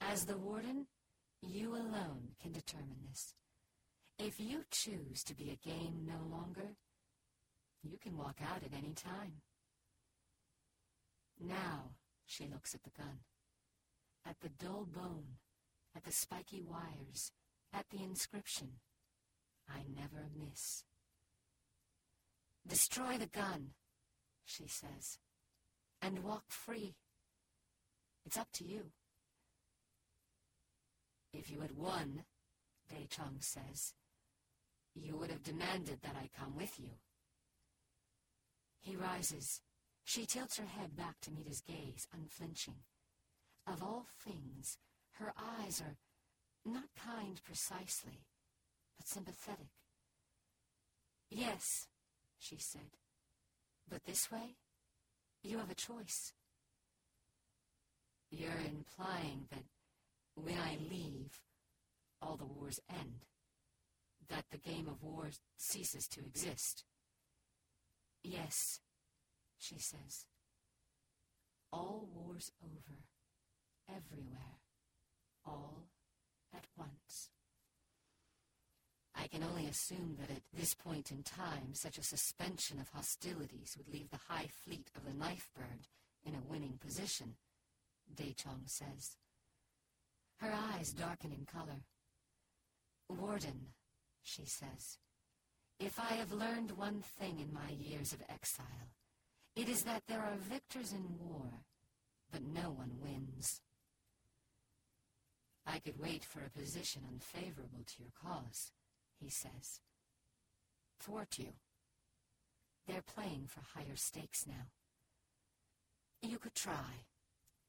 As 0.00 0.24
the 0.24 0.36
Warden, 0.36 0.86
you 1.42 1.74
alone 1.74 2.34
can 2.40 2.52
determine 2.52 2.98
this. 3.08 3.34
If 4.18 4.38
you 4.38 4.64
choose 4.70 5.24
to 5.24 5.34
be 5.34 5.50
a 5.50 5.68
game 5.68 6.06
no 6.06 6.36
longer, 6.36 6.76
you 7.82 7.98
can 7.98 8.16
walk 8.16 8.38
out 8.40 8.62
at 8.62 8.76
any 8.76 8.94
time. 8.94 9.42
Now, 11.40 11.90
she 12.24 12.46
looks 12.46 12.74
at 12.74 12.82
the 12.84 12.90
gun, 12.96 13.18
at 14.24 14.36
the 14.40 14.48
dull 14.48 14.86
bone, 14.86 15.38
at 15.96 16.04
the 16.04 16.12
spiky 16.12 16.62
wires, 16.62 17.32
at 17.72 17.86
the 17.90 18.02
inscription. 18.02 18.68
I 19.68 19.80
never 19.94 20.28
miss. 20.38 20.84
Destroy 22.66 23.18
the 23.18 23.26
gun, 23.26 23.70
she 24.44 24.68
says, 24.68 25.18
and 26.00 26.22
walk 26.22 26.44
free. 26.48 26.94
It's 28.24 28.38
up 28.38 28.48
to 28.54 28.64
you. 28.64 28.92
If 31.32 31.50
you 31.50 31.60
had 31.60 31.76
won, 31.76 32.24
Daechong 32.90 33.42
says, 33.42 33.92
you 34.94 35.16
would 35.16 35.30
have 35.30 35.42
demanded 35.42 35.98
that 36.02 36.16
I 36.16 36.28
come 36.38 36.56
with 36.56 36.78
you. 36.78 36.90
He 38.80 38.96
rises. 38.96 39.60
She 40.04 40.26
tilts 40.26 40.58
her 40.58 40.66
head 40.66 40.96
back 40.96 41.20
to 41.22 41.32
meet 41.32 41.48
his 41.48 41.60
gaze, 41.60 42.06
unflinching. 42.12 42.74
Of 43.66 43.82
all 43.82 44.06
things, 44.22 44.78
her 45.12 45.32
eyes 45.38 45.80
are 45.80 45.96
not 46.64 46.84
kind 46.96 47.40
precisely, 47.44 48.20
but 48.98 49.08
sympathetic. 49.08 49.68
Yes, 51.30 51.88
she 52.38 52.56
said, 52.58 52.98
but 53.88 54.04
this 54.04 54.30
way, 54.30 54.56
you 55.42 55.58
have 55.58 55.70
a 55.70 55.74
choice. 55.74 56.32
You're 58.30 58.52
implying 58.66 59.46
that 59.50 59.64
when 60.34 60.58
I 60.58 60.76
leave, 60.90 61.40
all 62.20 62.36
the 62.36 62.44
wars 62.46 62.80
end. 62.90 63.24
That 64.28 64.44
the 64.50 64.58
game 64.58 64.88
of 64.88 65.02
war 65.02 65.30
ceases 65.56 66.08
to 66.08 66.20
exist. 66.20 66.84
Yes, 68.22 68.80
she 69.58 69.78
says. 69.78 70.26
All 71.72 72.08
wars 72.14 72.50
over. 72.62 72.98
Everywhere. 73.88 74.60
All 75.44 75.88
at 76.54 76.64
once. 76.76 77.30
I 79.14 79.26
can 79.28 79.42
only 79.42 79.66
assume 79.66 80.16
that 80.20 80.30
at 80.30 80.42
this 80.52 80.74
point 80.74 81.10
in 81.10 81.22
time, 81.22 81.72
such 81.72 81.98
a 81.98 82.02
suspension 82.02 82.80
of 82.80 82.88
hostilities 82.88 83.76
would 83.76 83.92
leave 83.92 84.10
the 84.10 84.18
High 84.28 84.48
Fleet 84.64 84.90
of 84.96 85.04
the 85.04 85.12
Knife 85.12 85.48
Bird 85.54 85.86
in 86.24 86.34
a 86.34 86.50
winning 86.50 86.78
position, 86.84 87.36
Daechong 88.14 88.66
says. 88.66 89.16
Her 90.40 90.52
eyes 90.52 90.92
darken 90.92 91.32
in 91.32 91.46
color. 91.46 91.84
Warden, 93.08 93.68
she 94.24 94.46
says, 94.46 94.98
If 95.78 96.00
I 96.00 96.14
have 96.14 96.32
learned 96.32 96.72
one 96.72 97.02
thing 97.02 97.38
in 97.38 97.52
my 97.52 97.70
years 97.70 98.12
of 98.12 98.22
exile, 98.28 98.90
it 99.54 99.68
is 99.68 99.82
that 99.82 100.02
there 100.08 100.20
are 100.20 100.36
victors 100.36 100.92
in 100.92 101.18
war, 101.20 101.46
but 102.32 102.42
no 102.42 102.70
one 102.70 102.92
wins. 103.00 103.60
I 105.66 105.78
could 105.78 106.00
wait 106.00 106.24
for 106.24 106.40
a 106.40 106.58
position 106.58 107.02
unfavorable 107.08 107.84
to 107.86 108.02
your 108.02 108.12
cause, 108.20 108.72
he 109.20 109.28
says. 109.28 109.80
Thwart 111.00 111.38
you. 111.38 111.52
They're 112.86 113.02
playing 113.02 113.46
for 113.48 113.60
higher 113.74 113.96
stakes 113.96 114.46
now. 114.46 114.66
You 116.22 116.38
could 116.38 116.54
try, 116.54 117.06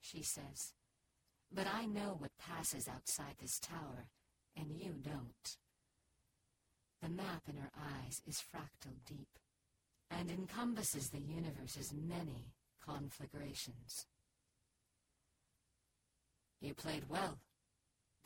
she 0.02 0.24
says. 0.24 0.74
But 1.54 1.68
I 1.68 1.86
know 1.86 2.16
what 2.18 2.32
passes 2.38 2.88
outside 2.88 3.36
this 3.40 3.60
tower, 3.60 4.08
and 4.58 4.72
you 4.72 4.96
don't. 5.02 5.58
The 7.02 7.10
map 7.10 7.44
in 7.48 7.58
her 7.58 7.72
eyes 7.78 8.22
is 8.28 8.42
fractal 8.42 8.96
deep, 9.06 9.40
and 10.10 10.30
encompasses 10.30 11.10
the 11.10 11.20
universe's 11.20 11.94
many 11.94 12.54
conflagrations. 12.84 14.06
You 16.62 16.74
played 16.74 17.10
well, 17.10 17.38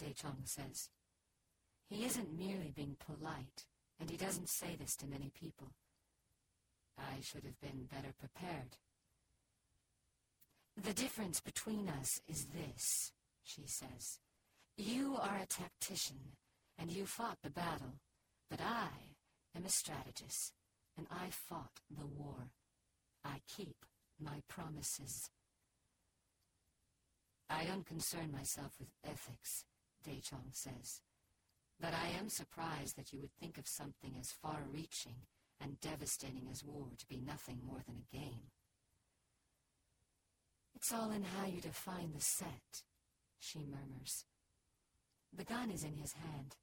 Daechong 0.01 0.45
says. 0.45 0.89
He 1.89 2.05
isn't 2.05 2.37
merely 2.37 2.71
being 2.73 2.95
polite, 3.05 3.65
and 3.99 4.09
he 4.09 4.17
doesn't 4.17 4.49
say 4.49 4.75
this 4.79 4.95
to 4.97 5.07
many 5.07 5.31
people. 5.37 5.73
I 6.97 7.21
should 7.21 7.43
have 7.43 7.59
been 7.59 7.87
better 7.91 8.13
prepared. 8.17 8.77
The 10.81 10.93
difference 10.93 11.41
between 11.41 11.89
us 11.89 12.21
is 12.27 12.45
this, 12.45 13.11
she 13.43 13.63
says. 13.65 14.19
You 14.77 15.17
are 15.19 15.39
a 15.41 15.47
tactician, 15.47 16.37
and 16.77 16.91
you 16.91 17.05
fought 17.05 17.39
the 17.43 17.49
battle, 17.49 17.99
but 18.49 18.59
I 18.61 18.89
am 19.55 19.65
a 19.65 19.69
strategist, 19.69 20.53
and 20.97 21.07
I 21.11 21.29
fought 21.29 21.81
the 21.89 22.05
war. 22.05 22.51
I 23.23 23.41
keep 23.47 23.85
my 24.19 24.41
promises. 24.47 25.29
I 27.49 27.65
don't 27.65 27.85
concern 27.85 28.31
myself 28.31 28.73
with 28.79 28.89
ethics, 29.03 29.65
Daechong 30.07 30.51
says, 30.51 31.01
but 31.79 31.93
I 31.93 32.17
am 32.19 32.29
surprised 32.29 32.95
that 32.95 33.11
you 33.11 33.19
would 33.19 33.33
think 33.39 33.57
of 33.57 33.67
something 33.67 34.15
as 34.19 34.31
far-reaching 34.31 35.15
and 35.61 35.79
devastating 35.79 36.47
as 36.51 36.63
war 36.63 36.87
to 36.97 37.07
be 37.07 37.17
nothing 37.17 37.59
more 37.65 37.81
than 37.85 37.97
a 37.97 38.15
game. 38.15 38.51
It's 40.75 40.93
all 40.93 41.11
in 41.11 41.23
how 41.23 41.47
you 41.47 41.59
define 41.59 42.13
the 42.13 42.21
set, 42.21 42.83
she 43.39 43.59
murmurs. 43.59 44.25
The 45.35 45.43
gun 45.43 45.71
is 45.71 45.83
in 45.83 45.95
his 45.95 46.13
hand. 46.13 46.55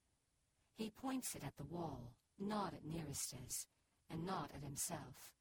He 0.76 0.90
points 0.90 1.34
it 1.34 1.42
at 1.42 1.56
the 1.56 1.64
wall, 1.64 2.12
not 2.38 2.74
at 2.74 2.84
Niristez, 2.84 3.66
and 4.10 4.26
not 4.26 4.50
at 4.54 4.62
himself. 4.62 5.32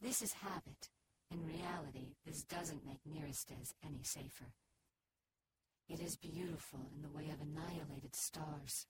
This 0.00 0.20
is 0.20 0.32
habit. 0.32 0.90
In 1.30 1.46
reality, 1.46 2.16
this 2.26 2.42
doesn't 2.42 2.84
make 2.84 2.98
Niristez 3.08 3.72
any 3.86 4.02
safer. 4.02 4.52
It 5.88 6.00
is 6.00 6.16
beautiful 6.16 6.90
in 6.94 7.02
the 7.02 7.16
way 7.16 7.30
of 7.30 7.40
annihilated 7.40 8.16
stars, 8.16 8.86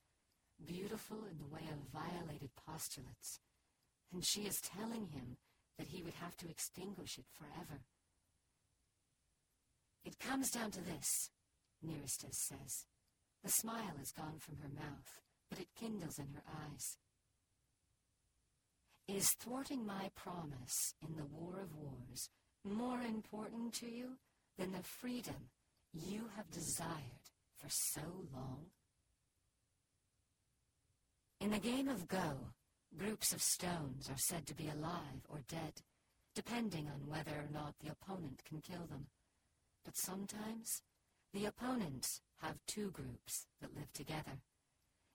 beautiful 0.65 1.19
in 1.29 1.37
the 1.37 1.53
way 1.53 1.67
of 1.71 1.91
violated 1.91 2.49
postulates, 2.67 3.39
and 4.11 4.25
she 4.25 4.41
is 4.41 4.59
telling 4.59 5.07
him 5.07 5.37
that 5.77 5.87
he 5.87 6.01
would 6.01 6.15
have 6.15 6.35
to 6.37 6.49
extinguish 6.49 7.17
it 7.17 7.25
forever. 7.31 7.81
It 10.03 10.19
comes 10.19 10.49
down 10.51 10.71
to 10.71 10.81
this, 10.81 11.29
Niristez 11.85 12.35
says. 12.35 12.85
The 13.43 13.49
smile 13.49 13.95
is 14.01 14.11
gone 14.11 14.39
from 14.39 14.57
her 14.57 14.69
mouth, 14.69 15.21
but 15.53 15.61
it 15.61 15.67
kindles 15.79 16.17
in 16.17 16.25
her 16.33 16.41
eyes. 16.65 16.97
Is 19.07 19.35
thwarting 19.39 19.85
my 19.85 20.09
promise 20.15 20.95
in 21.07 21.15
the 21.15 21.25
war 21.25 21.59
of 21.61 21.75
wars 21.75 22.29
more 22.63 22.99
important 23.01 23.71
to 23.73 23.85
you 23.85 24.17
than 24.57 24.71
the 24.71 24.81
freedom 24.81 25.51
you 25.93 26.23
have 26.35 26.49
desired 26.49 27.29
for 27.55 27.67
so 27.69 28.01
long? 28.33 28.65
In 31.39 31.51
the 31.51 31.59
game 31.59 31.87
of 31.87 32.07
Go, 32.07 32.47
groups 32.97 33.31
of 33.31 33.41
stones 33.41 34.09
are 34.09 34.17
said 34.17 34.47
to 34.47 34.55
be 34.55 34.69
alive 34.69 35.21
or 35.29 35.41
dead, 35.47 35.83
depending 36.33 36.87
on 36.87 37.07
whether 37.07 37.31
or 37.31 37.49
not 37.53 37.75
the 37.79 37.91
opponent 37.91 38.41
can 38.43 38.59
kill 38.59 38.87
them. 38.89 39.05
But 39.85 39.97
sometimes 39.97 40.81
the 41.31 41.45
opponents 41.45 42.21
have 42.41 42.65
two 42.65 42.89
groups 42.89 43.45
that 43.61 43.75
live 43.75 43.93
together. 43.93 44.39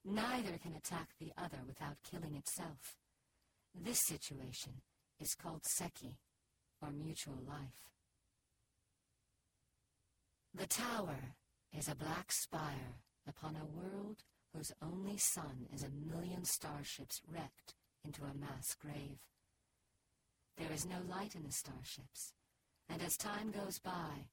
Neither 0.05 0.57
can 0.57 0.75
attack 0.75 1.09
the 1.19 1.31
other 1.37 1.59
without 1.67 1.97
killing 2.09 2.35
itself. 2.35 2.97
This 3.75 3.99
situation 4.05 4.81
is 5.19 5.35
called 5.35 5.61
Seki, 5.65 6.17
or 6.81 6.91
mutual 6.91 7.37
life. 7.47 7.89
The 10.53 10.67
tower 10.67 11.35
is 11.77 11.87
a 11.87 11.95
black 11.95 12.31
spire 12.31 13.01
upon 13.27 13.55
a 13.55 13.65
world 13.65 14.23
whose 14.55 14.71
only 14.81 15.17
sun 15.17 15.67
is 15.73 15.83
a 15.83 15.89
million 15.89 16.43
starships 16.45 17.21
wrecked 17.31 17.75
into 18.03 18.23
a 18.23 18.33
mass 18.33 18.75
grave. 18.81 19.19
There 20.57 20.71
is 20.73 20.85
no 20.85 20.97
light 21.07 21.35
in 21.35 21.43
the 21.43 21.51
starships, 21.51 22.33
and 22.89 23.01
as 23.01 23.15
time 23.15 23.51
goes 23.51 23.77
by, 23.77 24.29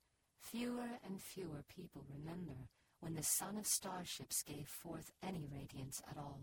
Fewer 0.51 1.01
and 1.05 1.21
fewer 1.21 1.65
people 1.69 2.05
remember 2.09 2.69
when 3.01 3.15
the 3.15 3.23
sun 3.23 3.57
of 3.57 3.67
starships 3.67 4.43
gave 4.43 4.67
forth 4.67 5.13
any 5.23 5.47
radiance 5.53 6.03
at 6.11 6.17
all. 6.17 6.41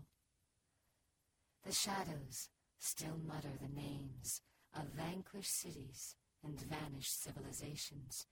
The 1.64 1.72
shadows 1.72 2.48
still 2.78 3.18
mutter 3.26 3.52
the 3.60 3.80
names 3.80 4.42
of 4.74 4.84
vanquished 4.96 5.54
cities 5.54 6.16
and 6.44 6.60
vanished 6.60 7.22
civilizations, 7.22 8.26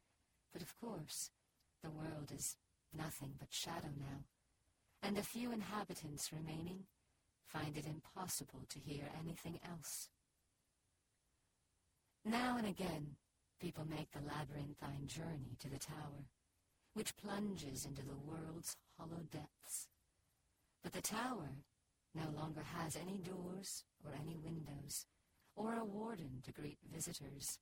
but 0.53 0.63
of 0.63 0.79
course, 0.79 1.31
the 1.83 1.91
world 1.91 2.31
is 2.35 2.57
nothing 2.97 3.33
but 3.39 3.53
shadow 3.53 3.89
now, 3.99 4.25
and 5.03 5.17
the 5.17 5.23
few 5.23 5.51
inhabitants 5.53 6.33
remaining 6.33 6.85
find 7.47 7.77
it 7.77 7.87
impossible 7.87 8.61
to 8.69 8.79
hear 8.79 9.05
anything 9.19 9.59
else. 9.69 10.09
Now 12.25 12.57
and 12.57 12.67
again, 12.67 13.17
people 13.61 13.85
make 13.89 14.11
the 14.13 14.21
labyrinthine 14.21 15.07
journey 15.07 15.57
to 15.61 15.69
the 15.69 15.79
tower, 15.79 16.27
which 16.95 17.17
plunges 17.17 17.85
into 17.87 18.03
the 18.03 18.17
world's 18.27 18.77
hollow 18.99 19.23
depths. 19.31 19.89
But 20.83 20.93
the 20.93 21.01
tower 21.01 21.49
no 22.15 22.29
longer 22.37 22.63
has 22.63 22.97
any 22.97 23.19
doors 23.19 23.85
or 24.05 24.13
any 24.15 24.37
windows, 24.37 25.07
or 25.57 25.75
a 25.75 25.85
warden 25.85 26.43
to 26.45 26.53
greet 26.53 26.79
visitors, 26.93 27.59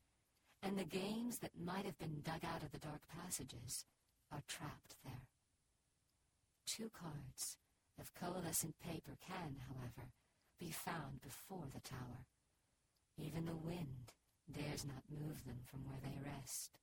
and 0.62 0.78
the 0.78 0.85
games 0.85 1.39
that 1.39 1.61
might 1.62 1.85
have 1.85 1.99
been 1.99 2.22
dug 2.22 2.45
out 2.45 2.62
of 2.62 2.72
the 2.72 2.78
dark 2.78 3.01
passages 3.09 3.85
are 4.33 4.43
trapped 4.49 4.97
there. 5.05 5.28
Two 6.66 6.91
cards 6.91 7.57
of 7.99 8.14
coalescent 8.14 8.74
paper 8.81 9.16
can, 9.26 9.57
however, 9.68 10.09
be 10.59 10.70
found 10.70 11.20
before 11.22 11.66
the 11.72 11.81
tower. 11.81 12.26
Even 13.18 13.45
the 13.45 13.57
wind 13.57 14.12
dares 14.51 14.85
not 14.85 15.03
move 15.11 15.45
them 15.45 15.61
from 15.66 15.81
where 15.87 16.01
they 16.03 16.18
rest. 16.24 16.78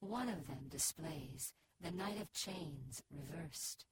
One 0.00 0.28
of 0.28 0.46
them 0.46 0.66
displays 0.68 1.52
the 1.80 1.90
Knight 1.90 2.20
of 2.20 2.32
Chains 2.32 3.02
reversed, 3.10 3.84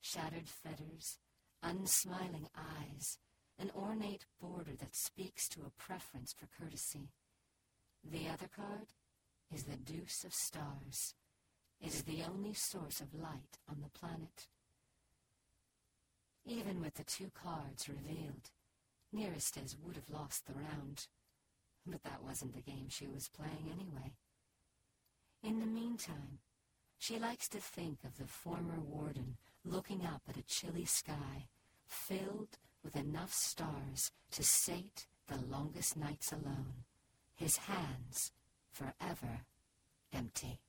shattered 0.00 0.48
fetters, 0.48 1.18
unsmiling 1.62 2.48
eyes, 2.56 3.18
an 3.58 3.70
ornate 3.76 4.26
border 4.40 4.72
that 4.78 4.96
speaks 4.96 5.48
to 5.50 5.60
a 5.60 5.82
preference 5.82 6.32
for 6.32 6.46
courtesy. 6.46 7.10
The 8.02 8.28
other 8.28 8.48
card 8.54 8.88
is 9.54 9.64
the 9.64 9.76
Deuce 9.76 10.24
of 10.24 10.34
Stars. 10.34 11.14
It 11.80 11.88
is 11.88 12.02
the 12.02 12.22
only 12.22 12.54
source 12.54 13.00
of 13.00 13.14
light 13.14 13.58
on 13.68 13.82
the 13.82 13.98
planet. 13.98 14.48
Even 16.44 16.80
with 16.80 16.94
the 16.94 17.04
two 17.04 17.30
cards 17.34 17.88
revealed, 17.88 18.50
Niristez 19.14 19.76
would 19.82 19.96
have 19.96 20.10
lost 20.10 20.46
the 20.46 20.54
round. 20.54 21.06
But 21.86 22.02
that 22.02 22.22
wasn't 22.22 22.54
the 22.54 22.60
game 22.60 22.86
she 22.88 23.06
was 23.06 23.28
playing 23.28 23.68
anyway. 23.70 24.12
In 25.42 25.58
the 25.58 25.66
meantime, 25.66 26.38
she 26.98 27.18
likes 27.18 27.48
to 27.48 27.58
think 27.58 27.98
of 28.04 28.16
the 28.16 28.26
former 28.26 28.78
warden 28.78 29.36
looking 29.64 30.06
up 30.06 30.22
at 30.28 30.36
a 30.36 30.42
chilly 30.42 30.84
sky 30.84 31.48
filled 31.86 32.58
with 32.84 32.94
enough 32.94 33.32
stars 33.32 34.12
to 34.30 34.44
sate 34.44 35.06
the 35.26 35.38
longest 35.38 35.96
nights 35.96 36.32
alone, 36.32 36.84
his 37.34 37.56
hands 37.56 38.30
forever 38.70 39.40
empty. 40.12 40.60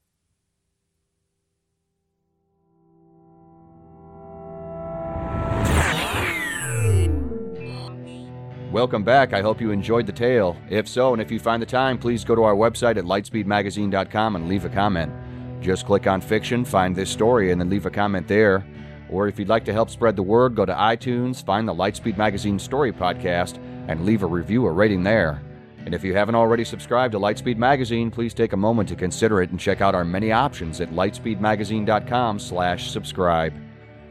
Welcome 8.73 9.03
back. 9.03 9.33
I 9.33 9.41
hope 9.43 9.61
you 9.61 9.69
enjoyed 9.69 10.07
the 10.07 10.11
tale. 10.11 10.57
If 10.67 10.87
so, 10.87 11.13
and 11.13 11.21
if 11.21 11.29
you 11.29 11.37
find 11.37 11.61
the 11.61 11.67
time, 11.67 11.95
please 11.95 12.23
go 12.23 12.33
to 12.33 12.41
our 12.41 12.55
website 12.55 12.97
at 12.97 13.03
lightspeedmagazine.com 13.03 14.35
and 14.35 14.49
leave 14.49 14.65
a 14.65 14.69
comment. 14.69 15.13
Just 15.61 15.85
click 15.85 16.07
on 16.07 16.19
fiction, 16.21 16.65
find 16.65 16.95
this 16.95 17.11
story, 17.11 17.51
and 17.51 17.61
then 17.61 17.69
leave 17.69 17.85
a 17.85 17.91
comment 17.91 18.27
there. 18.27 18.65
Or 19.11 19.27
if 19.27 19.37
you'd 19.37 19.47
like 19.47 19.63
to 19.65 19.73
help 19.73 19.91
spread 19.91 20.15
the 20.15 20.23
word, 20.23 20.55
go 20.55 20.65
to 20.65 20.73
iTunes, 20.73 21.45
find 21.45 21.67
the 21.67 21.73
Lightspeed 21.75 22.17
Magazine 22.17 22.57
Story 22.57 22.91
Podcast, 22.91 23.59
and 23.89 24.07
leave 24.07 24.23
a 24.23 24.25
review 24.25 24.65
or 24.65 24.73
rating 24.73 25.03
there. 25.03 25.43
And 25.85 25.93
if 25.93 26.03
you 26.03 26.15
haven't 26.15 26.33
already 26.33 26.63
subscribed 26.63 27.11
to 27.11 27.19
Lightspeed 27.19 27.57
Magazine, 27.57 28.09
please 28.09 28.33
take 28.33 28.53
a 28.53 28.57
moment 28.57 28.89
to 28.89 28.95
consider 28.95 29.43
it 29.43 29.51
and 29.51 29.59
check 29.59 29.81
out 29.81 29.93
our 29.93 30.03
many 30.03 30.31
options 30.31 30.81
at 30.81 30.89
lightspeedmagazine.com 30.89 32.39
slash 32.39 32.89
subscribe. 32.89 33.53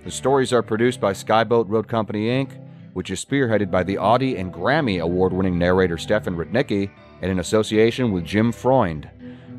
The 0.04 0.10
stories 0.12 0.52
are 0.52 0.62
produced 0.62 1.00
by 1.00 1.14
Skyboat 1.14 1.68
Road 1.68 1.88
Company 1.88 2.26
Inc., 2.26 2.61
which 2.92 3.10
is 3.10 3.24
spearheaded 3.24 3.70
by 3.70 3.82
the 3.82 3.98
Audie 3.98 4.36
and 4.36 4.52
Grammy 4.52 5.00
award-winning 5.00 5.58
narrator 5.58 5.98
Stefan 5.98 6.36
Rudnicki 6.36 6.90
and 7.20 7.30
in 7.30 7.38
association 7.38 8.12
with 8.12 8.24
Jim 8.24 8.52
Freund. 8.52 9.08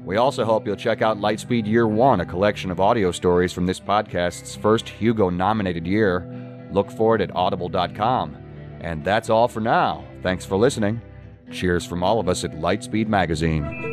We 0.03 0.17
also 0.17 0.43
hope 0.43 0.65
you'll 0.65 0.75
check 0.75 1.01
out 1.01 1.19
Lightspeed 1.19 1.65
Year 1.65 1.87
One, 1.87 2.19
a 2.19 2.25
collection 2.25 2.71
of 2.71 2.81
audio 2.81 3.11
stories 3.11 3.53
from 3.53 3.65
this 3.65 3.79
podcast's 3.79 4.55
first 4.55 4.89
Hugo 4.89 5.29
nominated 5.29 5.87
year. 5.87 6.27
Look 6.71 6.91
for 6.91 7.15
it 7.15 7.21
at 7.21 7.33
audible.com. 7.35 8.37
And 8.81 9.05
that's 9.05 9.29
all 9.29 9.47
for 9.47 9.61
now. 9.61 10.03
Thanks 10.21 10.45
for 10.45 10.57
listening. 10.57 11.01
Cheers 11.51 11.85
from 11.85 12.03
all 12.03 12.19
of 12.19 12.27
us 12.27 12.43
at 12.43 12.51
Lightspeed 12.51 13.07
Magazine. 13.07 13.92